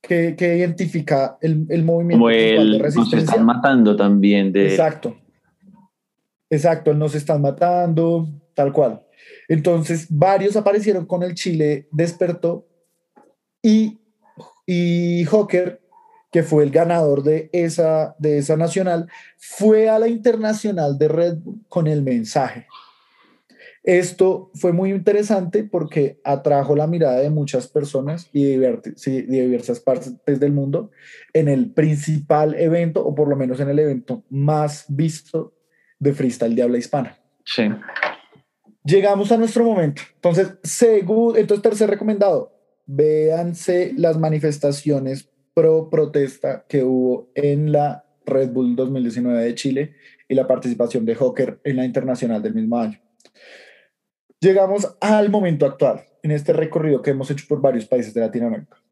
que, 0.00 0.34
que 0.34 0.56
identifica 0.56 1.36
el, 1.42 1.66
el 1.68 1.84
movimiento 1.84 2.24
Como 2.24 2.30
principal 2.32 2.56
de 2.56 2.62
el, 2.62 2.70
nos 2.72 2.82
resistencia. 2.82 3.18
están 3.18 3.44
matando 3.44 3.94
también 3.96 4.50
de... 4.50 4.68
Exacto. 4.70 5.14
Exacto, 6.48 6.90
el 6.90 6.98
nos 6.98 7.14
están 7.14 7.42
matando, 7.42 8.26
tal 8.54 8.72
cual. 8.72 9.02
Entonces, 9.46 10.06
varios 10.08 10.56
aparecieron 10.56 11.04
con 11.04 11.22
el 11.22 11.34
Chile 11.34 11.86
despertó 11.92 12.66
y, 13.62 14.00
y 14.64 15.26
Hawker, 15.26 15.82
que 16.30 16.42
fue 16.42 16.64
el 16.64 16.70
ganador 16.70 17.22
de 17.22 17.50
esa, 17.52 18.14
de 18.18 18.38
esa 18.38 18.56
nacional, 18.56 19.08
fue 19.36 19.88
a 19.88 19.98
la 19.98 20.08
internacional 20.08 20.98
de 20.98 21.08
Red 21.08 21.38
Bull 21.38 21.64
con 21.68 21.86
el 21.86 22.02
mensaje. 22.02 22.66
Esto 23.82 24.50
fue 24.54 24.72
muy 24.72 24.90
interesante 24.90 25.64
porque 25.64 26.20
atrajo 26.22 26.76
la 26.76 26.86
mirada 26.86 27.20
de 27.20 27.30
muchas 27.30 27.66
personas 27.66 28.28
y 28.32 28.44
de, 28.44 28.80
diversas 29.26 29.80
partes 29.80 30.14
del 30.26 30.52
mundo 30.52 30.90
en 31.32 31.48
el 31.48 31.72
principal 31.72 32.54
evento, 32.56 33.04
o 33.04 33.14
por 33.14 33.28
lo 33.28 33.36
menos 33.36 33.58
en 33.58 33.70
el 33.70 33.78
evento 33.78 34.22
más 34.28 34.84
visto 34.88 35.54
de 35.98 36.12
freestyle 36.12 36.54
de 36.54 36.62
habla 36.62 36.78
hispana. 36.78 37.18
Sí. 37.44 37.70
Llegamos 38.84 39.32
a 39.32 39.38
nuestro 39.38 39.64
momento. 39.64 40.02
Entonces, 40.14 40.52
según, 40.62 41.38
entonces 41.38 41.62
tercer 41.62 41.88
recomendado, 41.88 42.52
véanse 42.84 43.94
las 43.96 44.18
manifestaciones 44.18 45.29
pro 45.60 45.90
protesta 45.90 46.64
que 46.66 46.82
hubo 46.82 47.30
en 47.34 47.70
la 47.70 48.06
Red 48.24 48.50
Bull 48.50 48.74
2019 48.74 49.44
de 49.44 49.54
Chile 49.54 49.94
y 50.26 50.34
la 50.34 50.46
participación 50.46 51.04
de 51.04 51.14
Hawker 51.14 51.60
en 51.64 51.76
la 51.76 51.84
internacional 51.84 52.42
del 52.42 52.54
mismo 52.54 52.78
año. 52.78 52.98
Llegamos 54.40 54.96
al 55.02 55.28
momento 55.28 55.66
actual, 55.66 56.06
en 56.22 56.30
este 56.30 56.54
recorrido 56.54 57.02
que 57.02 57.10
hemos 57.10 57.30
hecho 57.30 57.44
por 57.46 57.60
varios 57.60 57.84
países 57.84 58.14
de 58.14 58.22
Latinoamérica. 58.22 58.82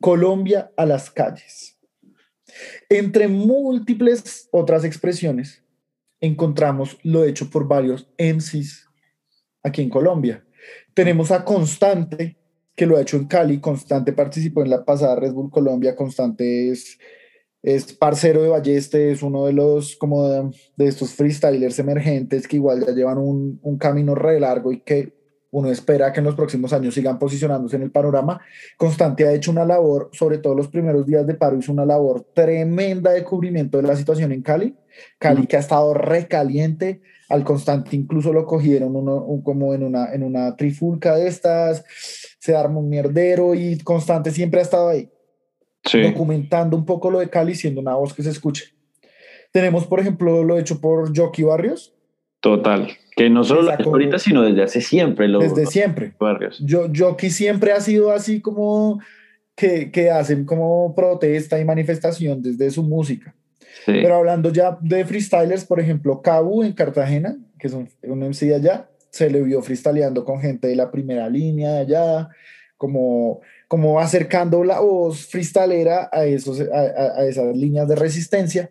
Colombia 0.00 0.70
a 0.76 0.86
las 0.86 1.10
calles. 1.10 1.80
Entre 2.88 3.26
múltiples 3.26 4.48
otras 4.52 4.84
expresiones, 4.84 5.64
encontramos 6.20 6.98
lo 7.02 7.24
hecho 7.24 7.50
por 7.50 7.66
varios 7.66 8.08
MCs 8.16 8.88
aquí 9.64 9.82
en 9.82 9.90
Colombia. 9.90 10.46
Tenemos 10.94 11.32
a 11.32 11.44
Constante, 11.44 12.36
que 12.74 12.86
lo 12.86 12.96
ha 12.96 13.02
hecho 13.02 13.16
en 13.16 13.26
Cali. 13.26 13.60
Constante 13.60 14.12
participó 14.12 14.62
en 14.62 14.70
la 14.70 14.84
pasada 14.84 15.16
Red 15.16 15.32
Bull 15.32 15.50
Colombia. 15.50 15.96
Constante 15.96 16.70
es, 16.70 16.98
es 17.62 17.92
parcero 17.92 18.42
de 18.42 18.48
Balleste, 18.48 19.12
es 19.12 19.22
uno 19.22 19.46
de 19.46 19.52
los 19.52 19.96
como 19.96 20.28
de, 20.28 20.50
de 20.76 20.88
estos 20.88 21.14
freestylers 21.14 21.78
emergentes 21.78 22.48
que 22.48 22.56
igual 22.56 22.84
ya 22.84 22.92
llevan 22.92 23.18
un, 23.18 23.58
un 23.62 23.78
camino 23.78 24.14
re 24.14 24.40
largo 24.40 24.72
y 24.72 24.80
que 24.80 25.22
uno 25.52 25.70
espera 25.70 26.12
que 26.12 26.20
en 26.20 26.24
los 26.24 26.34
próximos 26.34 26.72
años 26.72 26.94
sigan 26.94 27.18
posicionándose 27.18 27.76
en 27.76 27.82
el 27.82 27.90
panorama. 27.90 28.40
Constante 28.78 29.26
ha 29.26 29.34
hecho 29.34 29.50
una 29.50 29.66
labor, 29.66 30.08
sobre 30.12 30.38
todo 30.38 30.54
los 30.54 30.68
primeros 30.68 31.06
días 31.06 31.26
de 31.26 31.34
paro, 31.34 31.58
hizo 31.58 31.72
una 31.72 31.84
labor 31.84 32.26
tremenda 32.34 33.12
de 33.12 33.22
cubrimiento 33.22 33.76
de 33.76 33.86
la 33.86 33.94
situación 33.94 34.32
en 34.32 34.40
Cali. 34.40 34.74
Cali 35.18 35.46
que 35.46 35.56
ha 35.56 35.60
estado 35.60 35.92
recaliente, 35.92 37.02
al 37.32 37.44
Constante 37.44 37.96
incluso 37.96 38.32
lo 38.32 38.44
cogieron 38.46 38.94
uno, 38.94 39.16
un- 39.24 39.42
como 39.42 39.74
en 39.74 39.82
una, 39.82 40.12
en 40.12 40.22
una 40.22 40.54
trifulca 40.56 41.16
de 41.16 41.26
estas, 41.28 41.84
se 42.38 42.54
arma 42.54 42.78
un 42.78 42.88
mierdero 42.88 43.54
y 43.54 43.78
Constante 43.78 44.30
siempre 44.30 44.60
ha 44.60 44.62
estado 44.62 44.88
ahí 44.90 45.08
Sí. 45.84 46.00
documentando 46.02 46.76
un 46.76 46.84
poco 46.84 47.10
lo 47.10 47.18
de 47.20 47.28
Cali, 47.30 47.54
siendo 47.54 47.80
una 47.80 47.94
voz 47.96 48.14
que 48.14 48.22
se 48.22 48.30
escuche. 48.30 48.66
Tenemos, 49.50 49.86
por 49.86 49.98
ejemplo, 50.00 50.44
lo 50.44 50.58
hecho 50.58 50.80
por 50.80 51.16
Jockey 51.16 51.44
Barrios, 51.44 51.94
Total. 52.40 52.88
Que 53.16 53.30
no 53.30 53.44
solo 53.44 53.70
hace 53.70 53.84
ahorita, 53.84 54.18
sino 54.18 54.42
desde 54.42 54.64
hace 54.64 54.80
siempre. 54.80 55.28
Lo, 55.28 55.38
desde 55.38 55.64
siempre. 55.66 56.14
barrios. 56.18 56.60
Yo, 56.64 56.86
Jockey 56.92 57.30
siempre 57.30 57.70
ha 57.72 57.80
sido 57.80 58.10
así 58.10 58.40
como 58.40 58.98
que, 59.54 59.92
que 59.92 60.10
hacen 60.10 60.44
como 60.44 60.92
protesta 60.96 61.60
y 61.60 61.64
manifestación 61.64 62.42
desde 62.42 62.68
su 62.72 62.82
música. 62.82 63.36
Pero 64.02 64.16
hablando 64.16 64.50
ya 64.52 64.78
de 64.80 65.04
freestylers, 65.04 65.64
por 65.64 65.80
ejemplo, 65.80 66.20
Cabu 66.22 66.62
en 66.62 66.72
Cartagena, 66.72 67.36
que 67.58 67.66
es 67.68 67.72
un, 67.72 67.88
un 68.04 68.22
MC 68.22 68.46
de 68.46 68.54
allá, 68.56 68.88
se 69.10 69.28
le 69.30 69.42
vio 69.42 69.60
freestyleando 69.62 70.24
con 70.24 70.40
gente 70.40 70.68
de 70.68 70.76
la 70.76 70.90
primera 70.90 71.28
línea 71.28 71.72
de 71.72 71.78
allá, 71.80 72.28
como, 72.76 73.40
como 73.68 74.00
acercando 74.00 74.64
la 74.64 74.80
voz 74.80 75.26
freestylera 75.26 76.08
a, 76.12 76.24
esos, 76.24 76.60
a, 76.60 77.20
a- 77.20 77.26
esas 77.26 77.56
líneas 77.56 77.86
de 77.88 77.96
resistencia. 77.96 78.70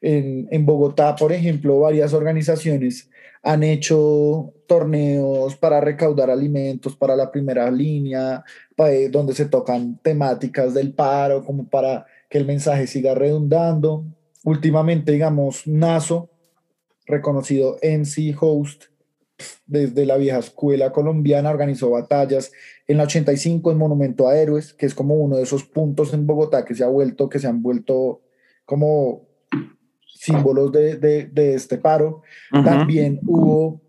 En, 0.00 0.46
en 0.50 0.64
Bogotá, 0.66 1.16
por 1.16 1.32
ejemplo, 1.32 1.80
varias 1.80 2.12
organizaciones 2.12 3.10
han 3.42 3.62
hecho 3.62 4.52
torneos 4.66 5.56
para 5.56 5.80
recaudar 5.80 6.30
alimentos 6.30 6.96
para 6.96 7.16
la 7.16 7.30
primera 7.30 7.70
línea, 7.70 8.44
pa- 8.76 8.92
eh, 8.92 9.08
donde 9.08 9.32
se 9.32 9.46
tocan 9.46 9.98
temáticas 10.02 10.74
del 10.74 10.92
paro, 10.92 11.44
como 11.44 11.66
para 11.68 12.06
que 12.28 12.38
el 12.38 12.46
mensaje 12.46 12.86
siga 12.86 13.14
redundando. 13.14 14.04
Últimamente, 14.44 15.12
digamos, 15.12 15.66
Naso, 15.66 16.30
reconocido 17.06 17.78
MC 17.82 18.36
host 18.38 18.84
desde 19.66 20.04
la 20.04 20.16
vieja 20.16 20.38
escuela 20.38 20.92
colombiana, 20.92 21.50
organizó 21.50 21.90
batallas 21.90 22.50
en 22.86 22.96
la 22.96 23.04
85 23.04 23.70
en 23.70 23.78
Monumento 23.78 24.28
a 24.28 24.36
Héroes, 24.36 24.74
que 24.74 24.86
es 24.86 24.94
como 24.94 25.14
uno 25.14 25.36
de 25.36 25.42
esos 25.42 25.64
puntos 25.64 26.12
en 26.12 26.26
Bogotá 26.26 26.64
que 26.64 26.74
se 26.74 26.84
ha 26.84 26.88
vuelto, 26.88 27.28
que 27.28 27.38
se 27.38 27.46
han 27.46 27.62
vuelto 27.62 28.22
como 28.64 29.28
símbolos 30.06 30.72
de, 30.72 30.96
de, 30.96 31.26
de 31.26 31.54
este 31.54 31.78
paro. 31.78 32.22
También 32.50 33.20
hubo 33.26 33.80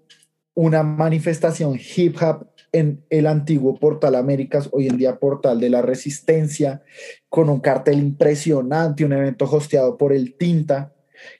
una 0.54 0.84
manifestación 0.84 1.80
hip 1.96 2.16
hop 2.22 2.48
en 2.72 3.04
el 3.10 3.28
antiguo 3.28 3.76
Portal 3.80 4.16
Américas, 4.16 4.70
hoy 4.72 4.88
en 4.88 4.98
día 4.98 5.20
Portal 5.20 5.60
de 5.60 5.70
la 5.70 5.82
Resistencia, 5.82 6.82
con 7.30 7.50
un 7.50 7.60
cartel 7.60 8.00
impresionante, 8.00 9.06
un 9.06 9.14
evento 9.14 9.46
hosteado 9.46 9.98
por 9.98 10.14
el 10.14 10.36
Tinta, 10.36 10.94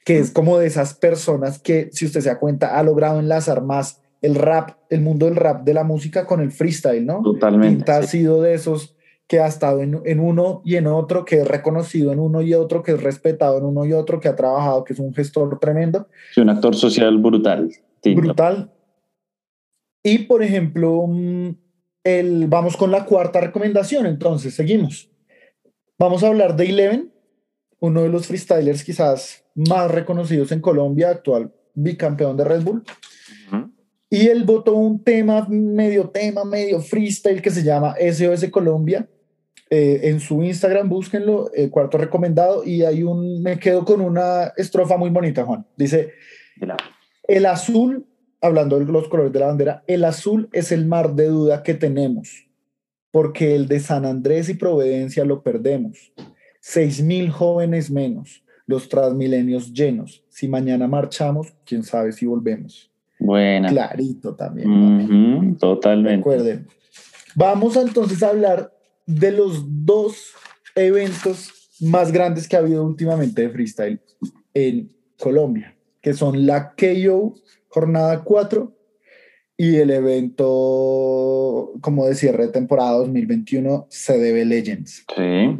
que 0.04 0.18
es 0.18 0.30
como 0.30 0.58
de 0.58 0.66
esas 0.66 0.94
personas 0.94 1.58
que, 1.58 1.90
si 1.92 2.06
usted 2.06 2.20
se 2.20 2.28
da 2.28 2.38
cuenta, 2.38 2.78
ha 2.78 2.82
logrado 2.82 3.18
enlazar 3.18 3.62
más 3.62 4.02
el 4.22 4.34
rap, 4.34 4.72
el 4.90 5.00
mundo 5.00 5.26
del 5.26 5.36
rap 5.36 5.64
de 5.64 5.74
la 5.74 5.84
música 5.84 6.26
con 6.26 6.40
el 6.40 6.50
freestyle, 6.50 7.06
¿no? 7.06 7.22
Totalmente. 7.22 7.76
Tinta 7.76 7.98
ha 7.98 8.02
sí. 8.02 8.18
sido 8.18 8.42
de 8.42 8.54
esos 8.54 8.96
que 9.26 9.38
ha 9.38 9.46
estado 9.46 9.80
en, 9.80 10.02
en 10.04 10.18
uno 10.18 10.60
y 10.64 10.74
en 10.74 10.88
otro, 10.88 11.24
que 11.24 11.36
es 11.36 11.46
reconocido 11.46 12.12
en 12.12 12.18
uno 12.18 12.42
y 12.42 12.52
otro, 12.52 12.82
que 12.82 12.92
es 12.92 13.02
respetado 13.02 13.58
en 13.58 13.64
uno 13.64 13.86
y 13.86 13.92
otro, 13.92 14.18
que 14.18 14.28
ha 14.28 14.34
trabajado, 14.34 14.82
que 14.82 14.92
es 14.92 14.98
un 14.98 15.14
gestor 15.14 15.58
tremendo 15.60 16.08
Sí, 16.34 16.40
un 16.40 16.50
actor 16.50 16.74
social 16.74 17.16
brutal. 17.18 17.70
Sí, 18.02 18.14
brutal. 18.14 18.72
Y 20.02 20.18
por 20.20 20.42
ejemplo, 20.42 21.06
mm, 21.06 21.50
el, 22.04 22.46
vamos 22.48 22.76
con 22.76 22.90
la 22.90 23.04
cuarta 23.04 23.40
recomendación, 23.40 24.06
entonces 24.06 24.54
seguimos. 24.54 25.10
Vamos 25.98 26.22
a 26.22 26.28
hablar 26.28 26.56
de 26.56 26.64
Eleven, 26.64 27.12
uno 27.80 28.02
de 28.02 28.08
los 28.08 28.26
freestylers 28.26 28.84
quizás 28.84 29.44
más 29.54 29.90
reconocidos 29.90 30.52
en 30.52 30.60
Colombia, 30.60 31.10
actual 31.10 31.52
bicampeón 31.74 32.36
de 32.36 32.44
Red 32.44 32.62
Bull. 32.62 32.82
Y 34.12 34.26
él 34.26 34.42
votó 34.42 34.74
un 34.74 35.04
tema, 35.04 35.46
medio 35.48 36.10
tema, 36.10 36.44
medio 36.44 36.80
freestyle 36.80 37.40
que 37.40 37.50
se 37.50 37.62
llama 37.62 37.94
SOS 38.00 38.50
Colombia. 38.50 39.08
Eh, 39.72 40.00
en 40.08 40.18
su 40.18 40.42
Instagram, 40.42 40.88
búsquenlo, 40.88 41.52
el 41.54 41.70
cuarto 41.70 41.96
recomendado. 41.96 42.64
Y 42.64 42.82
hay 42.82 43.04
un, 43.04 43.40
me 43.40 43.58
quedo 43.58 43.84
con 43.84 44.00
una 44.00 44.52
estrofa 44.56 44.96
muy 44.96 45.10
bonita, 45.10 45.44
Juan. 45.44 45.64
Dice, 45.76 46.12
el 47.28 47.46
azul, 47.46 48.04
hablando 48.40 48.78
de 48.78 48.86
los 48.86 49.08
colores 49.08 49.32
de 49.32 49.40
la 49.40 49.46
bandera, 49.46 49.84
el 49.86 50.04
azul 50.04 50.48
es 50.52 50.72
el 50.72 50.86
mar 50.86 51.14
de 51.14 51.26
duda 51.26 51.62
que 51.62 51.74
tenemos, 51.74 52.46
porque 53.10 53.54
el 53.54 53.68
de 53.68 53.80
San 53.80 54.04
Andrés 54.04 54.48
y 54.48 54.54
Providencia 54.54 55.24
lo 55.24 55.42
perdemos. 55.42 56.12
Seis 56.60 57.02
mil 57.02 57.30
jóvenes 57.30 57.90
menos, 57.90 58.42
los 58.66 58.88
transmilenios 58.88 59.72
llenos. 59.72 60.24
Si 60.28 60.48
mañana 60.48 60.86
marchamos, 60.86 61.52
quién 61.64 61.82
sabe 61.82 62.12
si 62.12 62.26
volvemos. 62.26 62.90
Buena. 63.18 63.68
Clarito 63.68 64.34
también. 64.34 65.56
Totalmente. 65.58 66.16
Recuerden. 66.16 66.66
Vamos 67.34 67.76
entonces 67.76 68.22
a 68.22 68.30
hablar 68.30 68.72
de 69.06 69.32
los 69.32 69.64
dos 69.84 70.32
eventos 70.74 71.50
más 71.80 72.12
grandes 72.12 72.48
que 72.48 72.56
ha 72.56 72.60
habido 72.60 72.84
últimamente 72.84 73.42
de 73.42 73.50
freestyle 73.50 74.00
en 74.54 74.90
Colombia, 75.18 75.76
que 76.00 76.14
son 76.14 76.46
la 76.46 76.74
KO 76.74 77.34
Jornada 77.70 78.22
4 78.24 78.72
y 79.56 79.76
el 79.76 79.90
evento 79.90 81.72
como 81.80 82.06
de 82.06 82.14
cierre 82.14 82.46
de 82.46 82.52
temporada 82.52 82.98
2021 82.98 83.88
CDB 83.88 84.44
Legends. 84.44 85.04
Sí. 85.14 85.56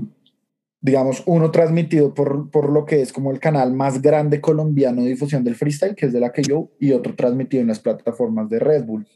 Digamos, 0.81 1.23
uno 1.27 1.51
transmitido 1.51 2.15
por, 2.15 2.51
por 2.51 2.71
lo 2.71 2.87
que 2.87 3.03
es 3.03 3.13
como 3.13 3.31
el 3.31 3.39
canal 3.39 3.73
más 3.75 4.01
grande 4.01 4.41
colombiano 4.41 5.03
de 5.03 5.11
difusión 5.11 5.45
del 5.45 5.55
freestyle, 5.55 5.95
que 5.95 6.07
es 6.07 6.13
de 6.13 6.21
la 6.21 6.33
KO, 6.33 6.71
y 6.81 6.93
otro 6.93 7.15
transmitido 7.15 7.61
en 7.61 7.69
las 7.69 7.79
plataformas 7.79 8.49
de 8.49 8.59
Red 8.59 8.85
Bull. 8.85 9.07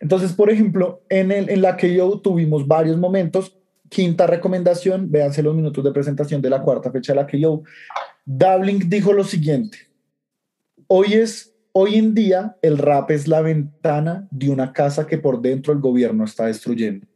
Entonces, 0.00 0.34
por 0.34 0.50
ejemplo, 0.50 1.02
en, 1.08 1.32
el, 1.32 1.48
en 1.48 1.62
la 1.62 1.76
que 1.76 1.94
yo 1.94 2.20
tuvimos 2.20 2.66
varios 2.66 2.98
momentos. 2.98 3.58
Quinta 3.88 4.26
recomendación, 4.26 5.10
véanse 5.10 5.42
los 5.42 5.54
minutos 5.54 5.82
de 5.82 5.92
presentación 5.92 6.42
de 6.42 6.50
la 6.50 6.62
cuarta 6.62 6.90
fecha 6.90 7.12
de 7.12 7.20
la 7.20 7.26
que 7.26 7.40
yo. 7.40 7.62
Dabling 8.26 8.90
dijo 8.90 9.12
lo 9.12 9.24
siguiente: 9.24 9.78
hoy, 10.86 11.14
es, 11.14 11.53
hoy 11.76 11.96
en 11.96 12.14
día 12.14 12.56
el 12.62 12.78
rap 12.78 13.10
es 13.10 13.28
la 13.28 13.42
ventana 13.42 14.26
de 14.30 14.48
una 14.48 14.72
casa 14.72 15.06
que 15.06 15.18
por 15.18 15.42
dentro 15.42 15.72
el 15.72 15.80
gobierno 15.80 16.24
está 16.24 16.46
destruyendo. 16.46 17.06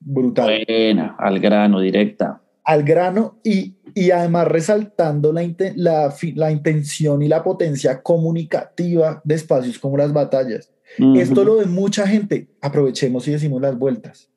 brutal. 0.00 0.64
Buena, 0.66 1.16
al 1.18 1.38
grano, 1.38 1.80
directa. 1.80 2.42
Al 2.64 2.82
grano 2.82 3.38
y, 3.44 3.76
y 3.94 4.10
además 4.10 4.48
resaltando 4.48 5.32
la, 5.32 5.42
la, 5.76 6.14
la 6.34 6.50
intención 6.50 7.22
y 7.22 7.28
la 7.28 7.42
potencia 7.42 8.02
comunicativa 8.02 9.20
de 9.24 9.34
espacios 9.34 9.78
como 9.78 9.96
las 9.96 10.12
batallas. 10.12 10.72
Esto 11.16 11.44
lo 11.44 11.56
ve 11.56 11.66
mucha 11.66 12.06
gente. 12.06 12.48
Aprovechemos 12.62 13.28
y 13.28 13.32
decimos 13.32 13.60
las 13.60 13.78
vueltas. 13.78 14.30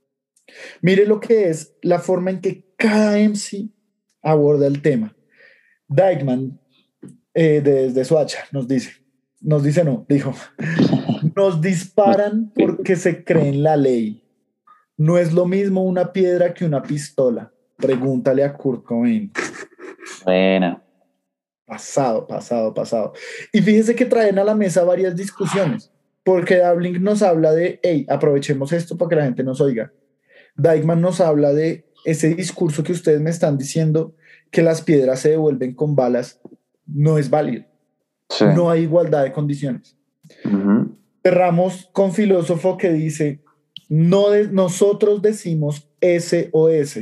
Mire 0.82 1.06
lo 1.06 1.20
que 1.20 1.50
es 1.50 1.74
la 1.82 2.00
forma 2.00 2.32
en 2.32 2.42
que 2.42 2.66
cada 2.76 3.18
MC 3.18 3.70
aborda 4.22 4.68
el 4.68 4.82
tema. 4.82 5.16
Dykeman, 5.88 6.60
eh, 7.34 7.62
desde 7.64 8.04
Soacha, 8.04 8.40
nos 8.52 8.68
dice, 8.68 9.01
nos 9.42 9.64
dice 9.64 9.84
no, 9.84 10.06
dijo, 10.08 10.34
nos 11.36 11.62
disparan 11.62 12.52
porque 12.56 12.96
se 12.96 13.24
creen 13.24 13.64
la 13.64 13.76
ley. 13.76 14.24
No 14.98 15.18
es 15.18 15.34
lo 15.34 15.46
mismo 15.46 15.84
una 15.84 16.14
piedra 16.14 16.54
que 16.54 16.66
una 16.66 16.84
pistola. 16.84 17.52
Pregúntale 17.78 18.44
a 18.44 18.54
Kurt 18.54 18.84
Cobain. 18.84 19.32
Buena. 20.24 20.84
Pasado, 21.66 22.28
pasado, 22.28 22.74
pasado. 22.74 23.14
Y 23.52 23.62
fíjese 23.62 23.96
que 23.96 24.06
traen 24.06 24.38
a 24.38 24.44
la 24.44 24.54
mesa 24.54 24.84
varias 24.84 25.16
discusiones, 25.16 25.92
porque 26.24 26.58
Dabling 26.58 27.02
nos 27.02 27.22
habla 27.24 27.54
de, 27.54 27.80
hey, 27.82 28.06
aprovechemos 28.10 28.72
esto 28.74 28.98
para 28.98 29.10
que 29.10 29.16
la 29.16 29.24
gente 29.24 29.44
nos 29.44 29.62
oiga. 29.62 29.92
Dykeman 30.56 31.02
nos 31.02 31.22
habla 31.22 31.54
de 31.54 31.90
ese 32.06 32.36
discurso 32.36 32.84
que 32.84 32.92
ustedes 32.92 33.22
me 33.22 33.30
están 33.30 33.58
diciendo, 33.58 34.16
que 34.52 34.62
las 34.62 34.82
piedras 34.82 35.22
se 35.22 35.30
devuelven 35.30 35.74
con 35.74 35.96
balas, 35.96 36.42
no 36.86 37.18
es 37.18 37.30
válido. 37.30 37.71
Sí. 38.32 38.46
No 38.56 38.70
hay 38.70 38.84
igualdad 38.84 39.24
de 39.24 39.32
condiciones. 39.32 39.98
Ujú. 40.46 40.96
Cerramos 41.24 41.90
con 41.92 42.14
filósofo 42.14 42.78
que 42.78 42.92
dice, 42.92 43.42
no 43.90 44.30
de- 44.30 44.48
nosotros 44.48 45.22
decimos 45.22 45.90
SOS. 46.02 47.00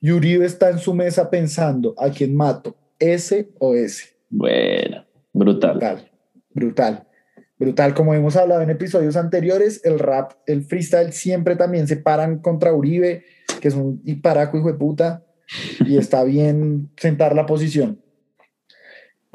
Y 0.00 0.12
Uribe 0.12 0.46
está 0.46 0.70
en 0.70 0.78
su 0.78 0.94
mesa 0.94 1.28
pensando, 1.28 1.94
¿a 1.98 2.10
quién 2.10 2.34
mato? 2.36 2.76
SOS. 3.00 4.14
Buena. 4.30 5.06
Brutal. 5.32 5.74
Brutal, 5.74 6.10
brutal, 6.54 7.06
brutal. 7.58 7.94
Como 7.94 8.14
hemos 8.14 8.36
hablado 8.36 8.62
en 8.62 8.70
episodios 8.70 9.16
anteriores, 9.16 9.84
el 9.84 9.98
rap, 9.98 10.32
el 10.46 10.62
freestyle 10.64 11.12
siempre 11.12 11.56
también 11.56 11.88
se 11.88 11.96
paran 11.96 12.38
contra 12.38 12.72
Uribe, 12.72 13.24
que 13.60 13.68
es 13.68 13.74
un 13.74 14.00
hiparaco 14.04 14.56
hijo 14.58 14.68
de 14.68 14.78
puta, 14.78 15.24
y 15.84 15.96
está 15.98 16.22
bien 16.24 16.90
sentar 16.96 17.34
la 17.34 17.46
posición. 17.46 18.00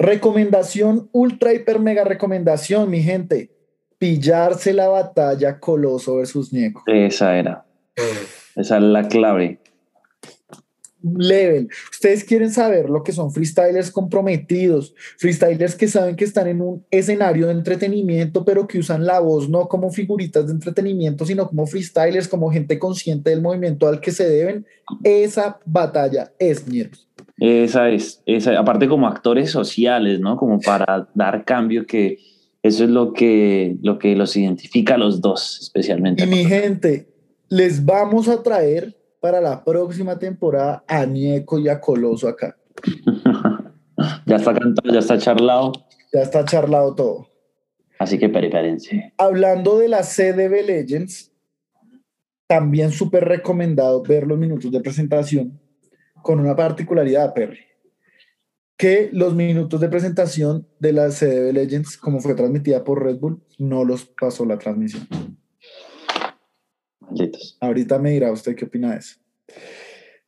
Recomendación, 0.04 1.08
ultra, 1.12 1.54
hiper, 1.54 1.80
mega 1.80 2.04
recomendación, 2.04 2.90
mi 2.90 3.02
gente. 3.02 3.50
Pillarse 3.96 4.74
la 4.74 4.88
batalla 4.88 5.58
Coloso 5.58 6.16
versus 6.16 6.52
Ñeco. 6.52 6.82
Esa 6.86 7.38
era. 7.38 7.64
Esa 8.54 8.76
es 8.76 8.82
la 8.82 9.08
clave. 9.08 9.60
level. 11.00 11.70
Ustedes 11.90 12.22
quieren 12.22 12.50
saber 12.50 12.90
lo 12.90 13.02
que 13.02 13.12
son 13.12 13.32
freestylers 13.32 13.90
comprometidos, 13.90 14.94
freestylers 15.16 15.74
que 15.74 15.88
saben 15.88 16.16
que 16.16 16.24
están 16.24 16.48
en 16.48 16.60
un 16.60 16.84
escenario 16.90 17.46
de 17.46 17.52
entretenimiento, 17.52 18.44
pero 18.44 18.66
que 18.66 18.78
usan 18.78 19.06
la 19.06 19.20
voz 19.20 19.48
no 19.48 19.68
como 19.68 19.90
figuritas 19.90 20.46
de 20.46 20.52
entretenimiento, 20.52 21.24
sino 21.24 21.48
como 21.48 21.66
freestylers, 21.66 22.28
como 22.28 22.50
gente 22.50 22.78
consciente 22.78 23.30
del 23.30 23.40
movimiento 23.40 23.88
al 23.88 24.00
que 24.00 24.12
se 24.12 24.28
deben. 24.28 24.66
Esa 25.02 25.58
batalla 25.64 26.30
es 26.38 26.68
mierda. 26.68 26.98
Esa 27.44 27.90
es, 27.90 28.22
esa, 28.24 28.58
aparte 28.58 28.88
como 28.88 29.06
actores 29.06 29.50
sociales, 29.50 30.18
¿no? 30.18 30.38
Como 30.38 30.60
para 30.60 31.08
dar 31.14 31.44
cambio, 31.44 31.84
que 31.84 32.18
eso 32.62 32.84
es 32.84 32.90
lo 32.90 33.12
que, 33.12 33.76
lo 33.82 33.98
que 33.98 34.16
los 34.16 34.34
identifica 34.34 34.94
a 34.94 34.98
los 34.98 35.20
dos, 35.20 35.58
especialmente. 35.60 36.24
Y 36.24 36.26
mi 36.26 36.46
gente, 36.46 37.06
les 37.50 37.84
vamos 37.84 38.28
a 38.28 38.42
traer 38.42 38.96
para 39.20 39.42
la 39.42 39.62
próxima 39.62 40.18
temporada 40.18 40.84
a 40.88 41.04
Nieco 41.04 41.58
y 41.58 41.68
a 41.68 41.82
Coloso 41.82 42.28
acá. 42.28 42.56
ya 44.26 44.36
está 44.36 44.54
cantado, 44.54 44.90
ya 44.90 45.00
está 45.00 45.18
charlado, 45.18 45.72
Ya 46.14 46.22
está 46.22 46.46
charlado 46.46 46.94
todo. 46.94 47.28
así 47.98 48.18
que 48.18 48.30
prepárense. 48.30 49.12
Hablando 49.18 49.78
de 49.78 49.88
la 49.88 50.02
CDB 50.02 50.64
Legends, 50.64 51.30
también 52.46 52.90
súper 52.90 53.26
recomendado 53.26 54.02
ver 54.02 54.26
los 54.26 54.38
minutos 54.38 54.72
de 54.72 54.80
presentación 54.80 55.60
con 56.24 56.40
una 56.40 56.56
particularidad, 56.56 57.34
Perry, 57.34 57.60
que 58.78 59.10
los 59.12 59.34
minutos 59.34 59.78
de 59.78 59.90
presentación 59.90 60.66
de 60.80 60.94
la 60.94 61.10
CDB 61.10 61.52
Legends, 61.52 61.98
como 61.98 62.18
fue 62.18 62.34
transmitida 62.34 62.82
por 62.82 63.04
Red 63.04 63.18
Bull, 63.18 63.42
no 63.58 63.84
los 63.84 64.06
pasó 64.06 64.46
la 64.46 64.58
transmisión. 64.58 65.06
Malditos. 67.00 67.58
Ahorita 67.60 67.98
me 67.98 68.12
dirá 68.12 68.32
usted 68.32 68.56
qué 68.56 68.64
opina 68.64 68.92
de 68.92 69.00
eso. 69.00 69.16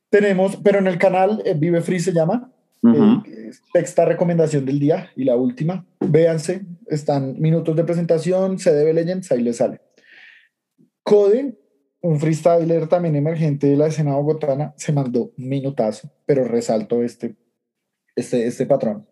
Tenemos, 0.09 0.55
pero 0.57 0.77
en 0.77 0.85
el 0.85 0.99
canal 0.99 1.41
eh, 1.43 1.55
Vive 1.57 1.81
Free 1.81 1.99
se 1.99 2.13
llama, 2.13 2.53
Ujú. 2.83 3.23
eh, 3.25 3.49
sexta 3.73 4.05
recomendación 4.05 4.65
del 4.65 4.79
día 4.79 5.09
y 5.15 5.23
la 5.23 5.35
última. 5.35 5.83
Véanse, 5.99 6.63
están 6.85 7.39
minutos 7.39 7.75
de 7.75 7.83
presentación, 7.83 8.57
CDB 8.57 8.93
Legends, 8.93 9.31
ahí 9.31 9.41
les 9.41 9.57
sale. 9.57 9.81
Code, 11.01 11.57
un 12.01 12.19
freestyler 12.19 12.87
también 12.87 13.15
emergente 13.15 13.67
de 13.67 13.77
la 13.77 13.87
escena 13.87 14.15
bogotana, 14.15 14.73
se 14.77 14.91
mandó 14.91 15.31
un 15.37 15.49
minutazo, 15.49 16.11
pero 16.25 16.43
resalto 16.43 17.03
este, 17.03 17.35
este, 18.15 18.47
este 18.47 18.65
patrón. 18.65 19.07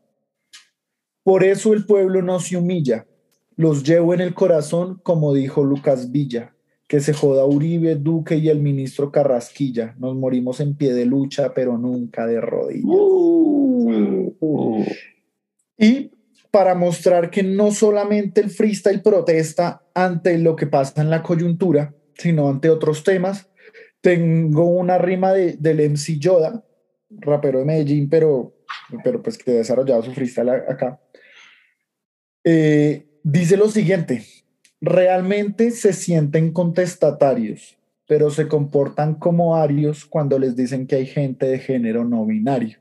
Por 1.23 1.43
eso 1.43 1.73
el 1.73 1.85
pueblo 1.85 2.21
no 2.21 2.39
se 2.39 2.57
humilla, 2.57 3.07
los 3.55 3.83
llevo 3.83 4.13
en 4.13 4.21
el 4.21 4.33
corazón, 4.33 4.99
como 5.01 5.33
dijo 5.33 5.63
Lucas 5.63 6.11
Villa. 6.11 6.51
Que 6.87 6.99
se 6.99 7.13
joda 7.13 7.45
Uribe, 7.45 7.95
Duque 7.95 8.35
y 8.35 8.49
el 8.49 8.61
ministro 8.61 9.11
Carrasquilla. 9.11 9.95
Nos 9.97 10.15
morimos 10.15 10.59
en 10.59 10.75
pie 10.75 10.93
de 10.93 11.05
lucha, 11.05 11.51
pero 11.55 11.79
nunca 11.79 12.27
de 12.27 12.39
rodillas. 12.39 12.85
Y 15.79 16.11
para 16.51 16.75
mostrar 16.75 17.31
que 17.31 17.41
no 17.41 17.71
solamente 17.71 18.41
el 18.41 18.51
freestyle 18.51 19.01
protesta 19.01 19.81
ante 19.95 20.37
lo 20.37 20.55
que 20.55 20.67
pasa 20.67 21.01
en 21.01 21.09
la 21.09 21.23
coyuntura, 21.23 21.95
sino 22.17 22.49
ante 22.49 22.69
otros 22.69 23.03
temas, 23.03 23.49
tengo 24.01 24.65
una 24.65 24.97
rima 24.97 25.33
de, 25.33 25.53
del 25.53 25.89
MC 25.89 26.19
Yoda, 26.19 26.63
rapero 27.09 27.59
de 27.59 27.65
Medellín, 27.65 28.09
pero, 28.09 28.55
pero 29.03 29.21
pues 29.21 29.37
que 29.37 29.51
desarrollado 29.51 30.03
su 30.03 30.11
freestyle 30.11 30.49
acá. 30.49 31.01
Eh, 32.43 33.07
dice 33.23 33.57
lo 33.57 33.69
siguiente, 33.69 34.23
realmente 34.81 35.71
se 35.71 35.93
sienten 35.93 36.51
contestatarios, 36.51 37.77
pero 38.07 38.29
se 38.29 38.47
comportan 38.47 39.15
como 39.15 39.55
arios 39.55 40.05
cuando 40.05 40.37
les 40.37 40.55
dicen 40.55 40.85
que 40.85 40.97
hay 40.97 41.07
gente 41.07 41.47
de 41.47 41.59
género 41.59 42.05
no 42.05 42.25
binario. 42.25 42.77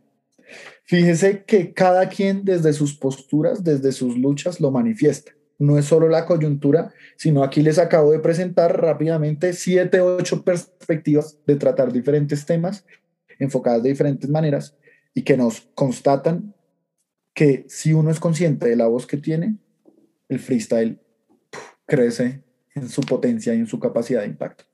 Fíjese 0.84 1.44
que 1.44 1.72
cada 1.72 2.10
quien 2.10 2.44
desde 2.44 2.74
sus 2.74 2.94
posturas, 2.94 3.64
desde 3.64 3.92
sus 3.92 4.18
luchas, 4.18 4.60
lo 4.60 4.70
manifiesta. 4.70 5.32
No 5.58 5.78
es 5.78 5.84
solo 5.84 6.08
la 6.08 6.26
coyuntura, 6.26 6.92
sino 7.16 7.44
aquí 7.44 7.62
les 7.62 7.78
acabo 7.78 8.12
de 8.12 8.18
presentar 8.18 8.80
rápidamente 8.80 9.52
siete, 9.52 10.00
ocho 10.00 10.42
perspectivas 10.42 11.38
de 11.46 11.56
tratar 11.56 11.92
diferentes 11.92 12.44
temas 12.44 12.84
enfocadas 13.38 13.82
de 13.82 13.90
diferentes 13.90 14.28
maneras 14.28 14.76
y 15.14 15.22
que 15.22 15.36
nos 15.36 15.62
constatan 15.74 16.54
que 17.34 17.64
si 17.68 17.92
uno 17.92 18.10
es 18.10 18.20
consciente 18.20 18.68
de 18.68 18.76
la 18.76 18.86
voz 18.86 19.06
que 19.06 19.16
tiene, 19.16 19.56
el 20.28 20.38
freestyle 20.38 21.00
crece 21.86 22.42
en 22.74 22.88
su 22.88 23.02
potencia 23.02 23.54
y 23.54 23.58
en 23.58 23.66
su 23.66 23.78
capacidad 23.78 24.22
de 24.22 24.28
impacto. 24.28 24.64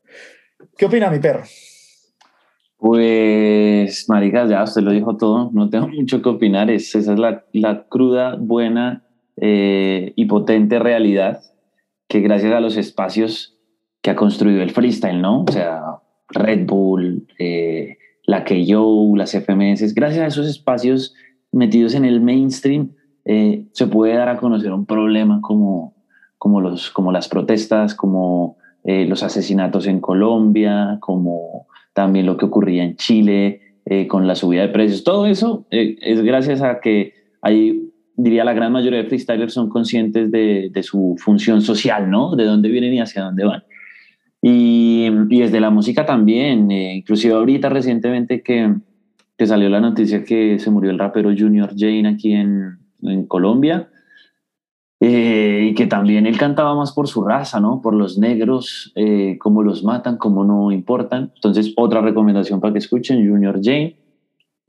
¿Qué 0.76 0.86
opina 0.86 1.10
mi 1.10 1.18
perro? 1.18 1.44
Pues, 2.76 4.08
maricas, 4.08 4.48
ya 4.48 4.62
usted 4.62 4.80
lo 4.80 4.90
dijo 4.90 5.16
todo, 5.16 5.50
no 5.52 5.68
tengo 5.68 5.88
mucho 5.94 6.22
que 6.22 6.28
opinar, 6.28 6.70
es, 6.70 6.94
esa 6.94 7.12
es 7.12 7.18
la, 7.18 7.44
la 7.52 7.86
cruda, 7.88 8.36
buena 8.36 9.04
eh, 9.40 10.12
y 10.16 10.24
potente 10.26 10.79
realidad 10.79 11.40
que 12.09 12.20
gracias 12.20 12.53
a 12.53 12.61
los 12.61 12.76
espacios 12.76 13.57
que 14.03 14.11
ha 14.11 14.16
construido 14.16 14.62
el 14.62 14.70
freestyle, 14.70 15.20
¿no? 15.20 15.42
O 15.42 15.53
sea, 15.53 15.83
Red 16.29 16.66
Bull, 16.66 17.26
eh, 17.38 17.98
la 18.24 18.44
KO, 18.44 19.16
las 19.16 19.33
FMS, 19.33 19.94
gracias 19.94 20.22
a 20.22 20.26
esos 20.26 20.46
espacios 20.46 21.14
metidos 21.53 21.94
en 21.94 22.05
el 22.05 22.20
mainstream, 22.20 22.92
eh, 23.24 23.66
se 23.72 23.87
puede 23.87 24.14
dar 24.14 24.29
a 24.29 24.38
conocer 24.38 24.72
un 24.72 24.87
problema 24.87 25.40
como, 25.40 25.94
como, 26.38 26.61
los, 26.61 26.90
como 26.90 27.12
las 27.12 27.29
protestas, 27.29 27.94
como 27.94 28.57
eh, 28.85 29.05
los 29.05 29.22
asesinatos 29.22 29.87
en 29.87 30.00
Colombia, 30.00 30.96
como 31.00 31.66
también 31.92 32.24
lo 32.24 32.38
que 32.38 32.46
ocurría 32.46 32.83
en 32.83 32.96
Chile 32.96 33.61
eh, 33.85 34.07
con 34.07 34.26
la 34.26 34.35
subida 34.35 34.62
de 34.62 34.68
precios. 34.68 35.05
Todo 35.05 35.26
eso 35.26 35.66
eh, 35.70 35.96
es 36.00 36.22
gracias 36.22 36.62
a 36.62 36.81
que 36.81 37.12
hay, 37.42 37.89
diría 38.22 38.44
la 38.44 38.52
gran 38.52 38.72
mayoría 38.72 39.02
de 39.02 39.09
freestylers 39.09 39.52
son 39.52 39.68
conscientes 39.68 40.30
de, 40.30 40.70
de 40.72 40.83
su 40.83 41.16
función 41.18 41.61
social, 41.62 42.11
¿no? 42.11 42.37
De 42.37 42.44
dónde 42.44 42.68
vienen 42.68 42.94
y 42.94 43.00
hacia 43.00 43.22
dónde 43.22 43.44
van. 43.44 43.62
Y, 44.42 45.09
y 45.28 45.40
desde 45.40 45.61
la 45.61 45.70
música 45.70 46.06
también, 46.06 46.70
eh, 46.70 46.94
inclusive 46.94 47.35
ahorita 47.35 47.68
recientemente 47.68 48.42
que, 48.42 48.74
que 49.37 49.46
salió 49.46 49.68
la 49.68 49.80
noticia 49.80 50.24
que 50.24 50.59
se 50.59 50.70
murió 50.70 50.90
el 50.90 50.98
rapero 50.98 51.30
Junior 51.37 51.70
Jane 51.76 52.09
aquí 52.09 52.33
en, 52.33 52.78
Colombia, 53.28 53.88
Eh, 55.02 55.68
y 55.70 55.74
que 55.74 55.87
también 55.87 56.26
él 56.26 56.37
cantaba 56.37 56.74
más 56.74 56.92
por 56.92 57.09
su 57.09 57.24
raza, 57.24 57.59
¿no? 57.59 57.80
Por 57.80 57.94
los 57.94 58.18
negros, 58.18 58.92
eh, 58.94 59.38
cómo 59.38 59.62
los 59.62 59.83
matan, 59.83 60.18
cómo 60.18 60.44
no 60.44 60.70
importan. 60.72 61.33
Entonces, 61.35 61.72
otra 61.76 62.02
recomendación 62.02 62.61
para 62.61 62.74
que 62.74 62.80
escuchen, 62.80 63.26
Junior 63.26 63.61
Jane. 63.62 63.96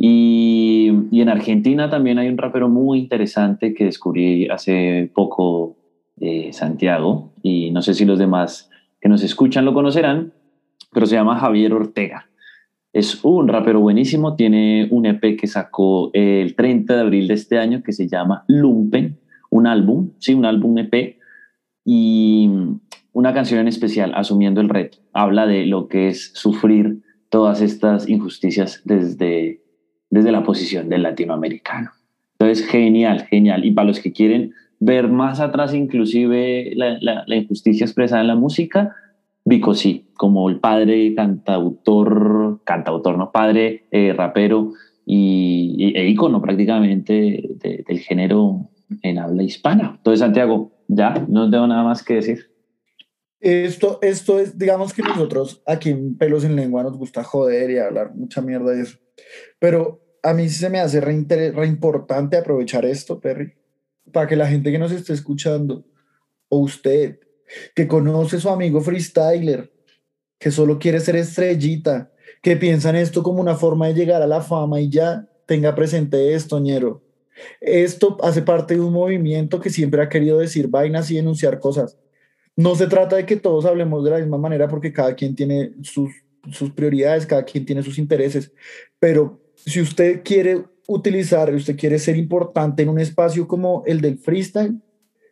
Y, 0.04 0.92
y, 1.12 1.22
en 1.22 1.30
Argentina 1.30 1.88
también 1.88 2.18
hay 2.18 2.28
un 2.28 2.40
rapero 2.40 2.70
muy 2.70 2.98
interesante 2.98 3.76
que 3.76 3.86
descubrí 3.86 4.48
hace 4.48 5.12
poco, 5.14 5.78
eh, 6.20 6.52
Santiago, 6.54 7.34
y 7.44 7.70
no 7.70 7.84
sé 7.84 7.94
si 7.94 8.04
los 8.04 8.18
demás 8.18 8.72
que 9.00 9.10
nos 9.10 9.22
escuchan 9.22 9.64
lo 9.64 9.76
conocerán, 9.76 10.34
pero 10.92 11.06
se 11.06 11.14
llama 11.14 11.38
Javier 11.38 11.74
Ortega. 11.74 12.32
Es 12.94 13.24
un 13.24 13.48
rapero 13.48 13.80
buenísimo, 13.80 14.36
tiene 14.36 14.88
un 14.90 15.06
EP 15.06 15.38
que 15.40 15.46
sacó 15.46 16.10
el 16.14 16.56
30 16.56 16.96
de 16.96 17.02
abril 17.02 17.28
de 17.28 17.36
este 17.36 17.60
año 17.60 17.84
que 17.84 17.94
se 17.94 18.08
llama 18.08 18.44
Lumpen, 18.48 19.20
un 19.52 19.68
álbum, 19.68 20.14
sí, 20.18 20.34
un 20.34 20.46
álbum 20.46 20.80
EP, 20.80 21.20
y 21.86 22.50
una 23.14 23.36
canción 23.36 23.60
en 23.60 23.68
especial, 23.68 24.14
Asumiendo 24.16 24.62
el 24.62 24.70
Reto. 24.70 24.98
Habla 25.14 25.46
de 25.46 25.68
lo 25.68 25.88
que 25.88 26.10
es 26.10 26.32
sufrir 26.34 27.04
todas 27.30 27.62
estas 27.62 28.10
injusticias 28.10 28.82
desde, 28.84 29.61
desde 30.12 30.32
la 30.32 30.44
posición 30.44 30.90
del 30.90 31.04
latinoamericano. 31.04 31.90
Entonces, 32.38 32.68
genial, 32.68 33.26
genial. 33.30 33.66
Y 33.66 33.72
para 33.72 33.88
los 33.88 34.00
que 34.00 34.12
quieren 34.12 34.54
ver 34.80 35.08
más 35.08 35.40
atrás 35.40 35.74
inclusive 35.74 36.74
la, 36.76 37.00
la, 37.00 37.36
injusticia 37.36 37.86
expresada 37.86 38.22
en 38.22 38.28
la 38.28 38.36
música, 38.36 38.96
Vico 39.44 39.74
sí, 39.74 40.08
como 40.16 40.50
el 40.50 40.60
padre 40.60 41.16
cantautor, 41.16 42.62
cantautor, 42.64 43.18
no 43.18 43.32
padre 43.32 43.86
eh, 43.92 44.14
rapero 44.14 44.74
y, 45.06 45.94
e 45.96 46.08
ícono 46.08 46.42
prácticamente 46.42 47.42
del 47.60 48.00
género 48.00 48.70
en 49.02 49.18
habla 49.18 49.44
hispana. 49.44 49.96
Entonces, 49.98 50.20
Santiago, 50.20 50.72
ya, 50.88 51.26
no 51.28 51.50
tengo 51.50 51.68
nada 51.68 51.84
más 51.84 52.04
que 52.04 52.16
decir. 52.16 52.52
Esto, 53.40 53.98
esto 54.04 54.40
es, 54.40 54.60
digamos 54.60 54.94
que 54.94 55.02
nosotros 55.02 55.64
aquí 55.66 55.90
en 55.90 56.16
Pelos 56.16 56.44
en 56.44 56.56
Lengua 56.56 56.84
nos 56.84 56.98
gusta 56.98 57.24
joder 57.24 57.72
y 57.72 57.80
hablar 57.80 58.14
mucha 58.16 58.42
mierda 58.42 58.72
de 58.72 58.84
eso. 58.84 59.00
Pero 59.60 60.02
a 60.24 60.34
mí 60.34 60.50
se 60.50 60.70
me 60.70 60.80
hace 60.80 61.02
re, 61.02 61.14
importante 61.68 62.38
aprovechar 62.38 62.86
esto, 62.86 63.20
Perry, 63.20 63.54
para 64.12 64.28
que 64.28 64.36
la 64.36 64.48
gente 64.48 64.72
que 64.72 64.80
nos 64.80 64.92
esté 64.92 65.14
escuchando, 65.14 65.86
o 66.50 66.60
usted, 66.60 67.20
que 67.76 67.88
conoce 67.88 68.38
a 68.38 68.40
su 68.40 68.50
amigo 68.50 68.82
freestyler, 68.82 69.72
que 70.38 70.52
solo 70.52 70.80
quiere 70.80 71.00
ser 71.00 71.16
estrellita, 71.16 72.12
que 72.42 72.56
piensa 72.56 72.90
en 72.90 72.98
esto 72.98 73.24
como 73.24 73.42
una 73.42 73.56
forma 73.56 73.88
de 73.88 73.94
llegar 73.94 74.22
a 74.22 74.28
la 74.28 74.42
fama 74.42 74.80
y 74.82 74.90
ya 74.90 75.28
tenga 75.46 75.76
presente 75.76 76.34
esto, 76.34 76.60
ñero. 76.60 77.04
Esto 77.60 78.18
hace 78.22 78.42
parte 78.42 78.76
de 78.76 78.82
un 78.82 78.94
movimiento 78.94 79.60
que 79.60 79.70
siempre 79.70 80.02
ha 80.02 80.10
querido 80.10 80.40
decir 80.40 80.68
vainas 80.68 81.10
y 81.12 81.16
denunciar 81.16 81.60
cosas. 81.60 81.98
No 82.56 82.76
se 82.76 82.88
trata 82.88 83.16
de 83.16 83.26
que 83.26 83.38
todos 83.38 83.66
hablemos 83.66 84.04
de 84.04 84.12
la 84.12 84.18
misma 84.20 84.38
manera 84.38 84.68
porque 84.68 84.92
cada 84.92 85.16
quien 85.16 85.36
tiene 85.36 85.74
sus, 85.84 86.12
sus 86.52 86.72
prioridades, 86.72 87.26
cada 87.26 87.44
quien 87.44 87.66
tiene 87.66 87.84
sus 87.84 87.98
intereses, 87.98 88.52
pero 89.00 89.42
si 89.56 89.82
usted 89.82 90.22
quiere 90.24 90.64
utilizar, 90.88 91.54
usted 91.54 91.78
quiere 91.78 92.00
ser 92.00 92.18
importante 92.18 92.84
en 92.84 92.90
un 92.90 93.00
espacio 93.00 93.48
como 93.48 93.84
el 93.86 94.02
del 94.02 94.18
freestyle, 94.18 94.82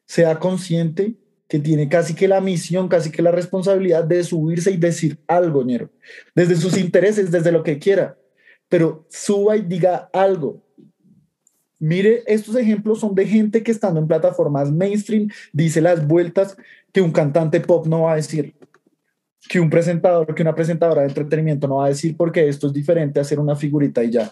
sea 0.06 0.40
consciente 0.40 1.16
que 1.48 1.60
tiene 1.60 1.90
casi 1.90 2.14
que 2.14 2.28
la 2.28 2.42
misión, 2.42 2.88
casi 2.88 3.12
que 3.12 3.24
la 3.24 3.32
responsabilidad 3.32 4.04
de 4.04 4.24
subirse 4.24 4.72
y 4.72 4.78
decir 4.78 5.18
algo, 5.28 5.64
ñero, 5.64 5.90
desde 6.36 6.56
sus 6.56 6.78
intereses, 6.78 7.32
desde 7.32 7.52
lo 7.52 7.64
que 7.64 7.80
quiera, 7.80 8.18
pero 8.68 9.08
suba 9.10 9.58
y 9.58 9.62
diga 9.62 10.10
algo, 10.14 10.64
Mire, 11.80 12.24
estos 12.28 12.58
ejemplos 12.58 13.00
son 13.00 13.16
de 13.16 13.26
gente 13.26 13.64
que 13.64 13.72
estando 13.72 14.02
en 14.02 14.08
plataformas 14.08 14.70
mainstream 14.70 15.30
dice 15.54 15.80
las 15.80 16.06
vueltas 16.06 16.58
que 16.92 17.00
un 17.00 17.12
cantante 17.12 17.62
pop 17.62 17.88
no 17.88 18.02
va 18.02 18.14
a 18.14 18.16
decir, 18.18 18.54
que 19.48 19.60
un 19.60 19.70
presentador, 19.70 20.34
que 20.36 20.42
una 20.42 20.56
presentadora 20.56 21.02
de 21.02 21.08
entretenimiento 21.08 21.68
no 21.68 21.78
va 21.78 21.86
a 21.86 21.90
decir 21.90 22.16
porque 22.18 22.48
esto 22.48 22.68
es 22.68 22.74
diferente 22.74 23.20
a 23.20 23.22
hacer 23.22 23.40
una 23.40 23.56
figurita 23.56 24.04
y 24.04 24.12
ya. 24.12 24.32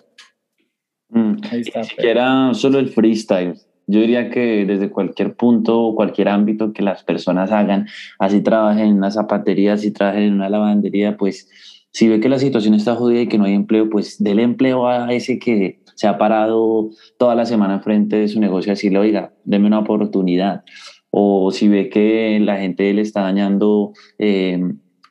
Mm. 1.09 1.35
Ahí 1.51 1.61
está. 1.61 1.79
Ni 1.79 1.85
siquiera 1.85 2.53
solo 2.53 2.79
el 2.79 2.89
freestyle. 2.89 3.55
Yo 3.89 4.01
diría 4.01 4.29
que 4.29 4.65
desde 4.65 4.89
cualquier 4.89 5.35
punto 5.35 5.79
o 5.79 5.95
cualquier 5.95 6.27
ámbito 6.27 6.73
que 6.73 6.81
las 6.81 7.03
personas 7.03 7.53
hagan, 7.53 7.87
así 8.19 8.41
trabajen 8.41 8.87
en 8.87 8.97
una 8.97 9.11
zapatería, 9.11 9.73
así 9.73 9.91
trabajen 9.91 10.23
en 10.23 10.33
una 10.33 10.49
lavandería, 10.49 11.15
pues 11.15 11.49
si 11.91 12.09
ve 12.09 12.19
que 12.19 12.27
la 12.27 12.37
situación 12.37 12.73
está 12.73 12.95
jodida 12.95 13.21
y 13.21 13.27
que 13.27 13.37
no 13.37 13.45
hay 13.45 13.53
empleo, 13.53 13.89
pues 13.89 14.21
del 14.21 14.39
empleo 14.39 14.87
a 14.87 15.13
ese 15.13 15.39
que 15.39 15.79
se 15.95 16.05
ha 16.07 16.17
parado 16.17 16.89
toda 17.17 17.33
la 17.33 17.45
semana 17.45 17.75
enfrente 17.75 18.17
de 18.17 18.27
su 18.27 18.41
negocio 18.41 18.71
a 18.71 18.75
decirle, 18.75 18.99
oiga, 18.99 19.33
deme 19.45 19.67
una 19.67 19.79
oportunidad. 19.79 20.63
O 21.09 21.49
si 21.51 21.69
ve 21.69 21.89
que 21.89 22.39
la 22.41 22.57
gente 22.57 22.93
le 22.93 23.01
está 23.01 23.21
dañando 23.21 23.93
eh, 24.19 24.61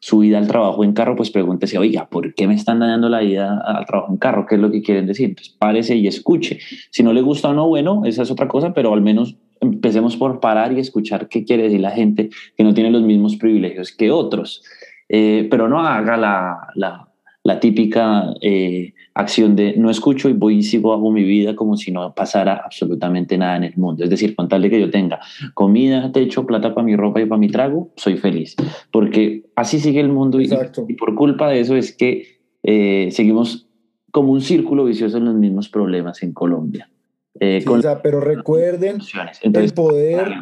su 0.06 0.18
vida 0.20 0.38
al 0.38 0.46
trabajo 0.46 0.84
en 0.84 0.92
carro, 0.92 1.16
pues 1.16 1.32
pregúntese, 1.32 1.78
oiga, 1.78 2.06
¿por 2.08 2.32
qué 2.32 2.46
me 2.46 2.54
están 2.54 2.78
dañando 2.78 3.08
la 3.08 3.22
vida 3.22 3.60
al 3.66 3.84
trabajo 3.86 4.12
en 4.12 4.18
carro? 4.18 4.46
¿Qué 4.46 4.54
es 4.54 4.60
lo 4.60 4.70
que 4.70 4.80
quieren 4.80 5.04
decir? 5.04 5.34
Pues 5.34 5.48
párese 5.48 5.96
y 5.96 6.06
escuche. 6.06 6.60
Si 6.90 7.02
no 7.02 7.12
le 7.12 7.22
gusta 7.22 7.48
o 7.48 7.54
no, 7.54 7.66
bueno, 7.66 8.02
esa 8.04 8.22
es 8.22 8.30
otra 8.30 8.46
cosa, 8.46 8.72
pero 8.72 8.94
al 8.94 9.00
menos 9.00 9.34
empecemos 9.60 10.16
por 10.16 10.38
parar 10.38 10.72
y 10.72 10.78
escuchar 10.78 11.26
qué 11.28 11.44
quiere 11.44 11.64
decir 11.64 11.80
la 11.80 11.90
gente 11.90 12.30
que 12.56 12.62
no 12.62 12.72
tiene 12.72 12.92
los 12.92 13.02
mismos 13.02 13.34
privilegios 13.34 13.90
que 13.90 14.12
otros. 14.12 14.62
Eh, 15.08 15.48
pero 15.50 15.68
no 15.68 15.80
haga 15.80 16.16
la, 16.16 16.68
la, 16.76 17.05
la 17.46 17.60
típica 17.60 18.34
eh, 18.40 18.92
acción 19.14 19.54
de 19.54 19.76
no 19.76 19.88
escucho 19.88 20.28
y 20.28 20.32
voy 20.32 20.58
y 20.58 20.62
sigo 20.64 20.92
hago 20.92 21.12
mi 21.12 21.22
vida 21.22 21.54
como 21.54 21.76
si 21.76 21.92
no 21.92 22.12
pasara 22.12 22.54
absolutamente 22.64 23.38
nada 23.38 23.56
en 23.56 23.62
el 23.62 23.76
mundo. 23.76 24.02
Es 24.02 24.10
decir, 24.10 24.34
con 24.34 24.48
tal 24.48 24.62
de 24.62 24.70
que 24.70 24.80
yo 24.80 24.90
tenga 24.90 25.20
comida, 25.54 26.10
techo, 26.10 26.44
plata 26.44 26.74
para 26.74 26.84
mi 26.84 26.96
ropa 26.96 27.20
y 27.20 27.26
para 27.26 27.38
mi 27.38 27.48
trago, 27.48 27.92
soy 27.94 28.16
feliz. 28.16 28.56
Porque 28.90 29.44
así 29.54 29.78
sigue 29.78 30.00
el 30.00 30.08
mundo 30.08 30.40
y, 30.40 30.50
y, 30.88 30.94
por 30.94 31.14
culpa 31.14 31.48
de 31.48 31.60
eso 31.60 31.76
es 31.76 31.96
que 31.96 32.40
eh, 32.64 33.10
seguimos 33.12 33.68
como 34.10 34.32
un 34.32 34.40
círculo 34.40 34.84
vicioso 34.84 35.18
en 35.18 35.26
los 35.26 35.36
mismos 35.36 35.68
problemas 35.68 36.24
en 36.24 36.32
Colombia. 36.32 36.90
Eh, 37.38 37.64
pero 38.02 38.20
recuerden 38.20 38.98
el 39.40 39.72
poder 39.72 40.34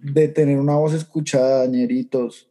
de 0.00 0.26
tener 0.26 0.58
una 0.58 0.74
voz 0.74 0.92
escuchada, 0.92 1.68
ñeritos 1.68 2.48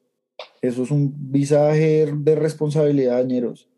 eso 0.61 0.83
es 0.83 0.91
un 0.91 1.13
visaje 1.31 2.11
de 2.13 2.35
responsabilidad, 2.35 3.25
ñeros. 3.25 3.69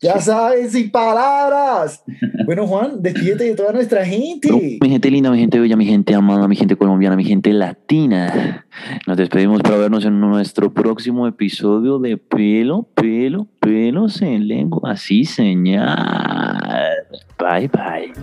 Ya 0.00 0.20
sabes, 0.20 0.72
sin 0.72 0.90
palabras. 0.90 2.04
Bueno, 2.46 2.66
Juan, 2.66 3.02
despídete 3.02 3.44
de 3.44 3.54
toda 3.54 3.74
nuestra 3.74 4.06
gente. 4.06 4.50
mi 4.50 4.88
gente 4.88 5.10
linda, 5.10 5.30
mi 5.30 5.38
gente 5.38 5.60
bella, 5.60 5.76
mi 5.76 5.84
gente 5.84 6.14
amada, 6.14 6.48
mi 6.48 6.56
gente 6.56 6.76
colombiana, 6.76 7.14
mi 7.14 7.24
gente 7.24 7.52
latina. 7.52 8.64
Nos 9.06 9.18
despedimos 9.18 9.60
para 9.60 9.76
vernos 9.76 10.06
en 10.06 10.18
nuestro 10.18 10.72
próximo 10.72 11.26
episodio 11.26 11.98
de 11.98 12.16
Pelo, 12.16 12.88
Pelo, 12.94 13.48
Pelos 13.60 14.22
en 14.22 14.48
Lengua. 14.48 14.92
Así, 14.92 15.26
señal. 15.26 17.04
Bye, 17.38 17.68
bye. 17.68 18.14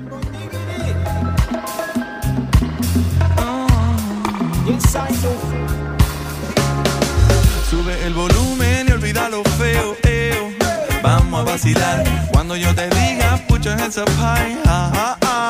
Sube 7.70 8.06
el 8.06 8.14
volumen 8.14 8.88
y 8.88 8.92
olvida 8.92 9.28
lo 9.28 9.44
feo, 9.44 9.98
Vamos 11.02 11.42
a 11.42 11.44
vacilar. 11.44 12.04
Cuando 12.32 12.56
yo 12.56 12.74
te 12.76 12.88
diga, 12.90 13.40
put 13.48 13.64
your 13.64 13.74
hands 13.74 13.98
up 13.98 14.10
high. 14.18 15.45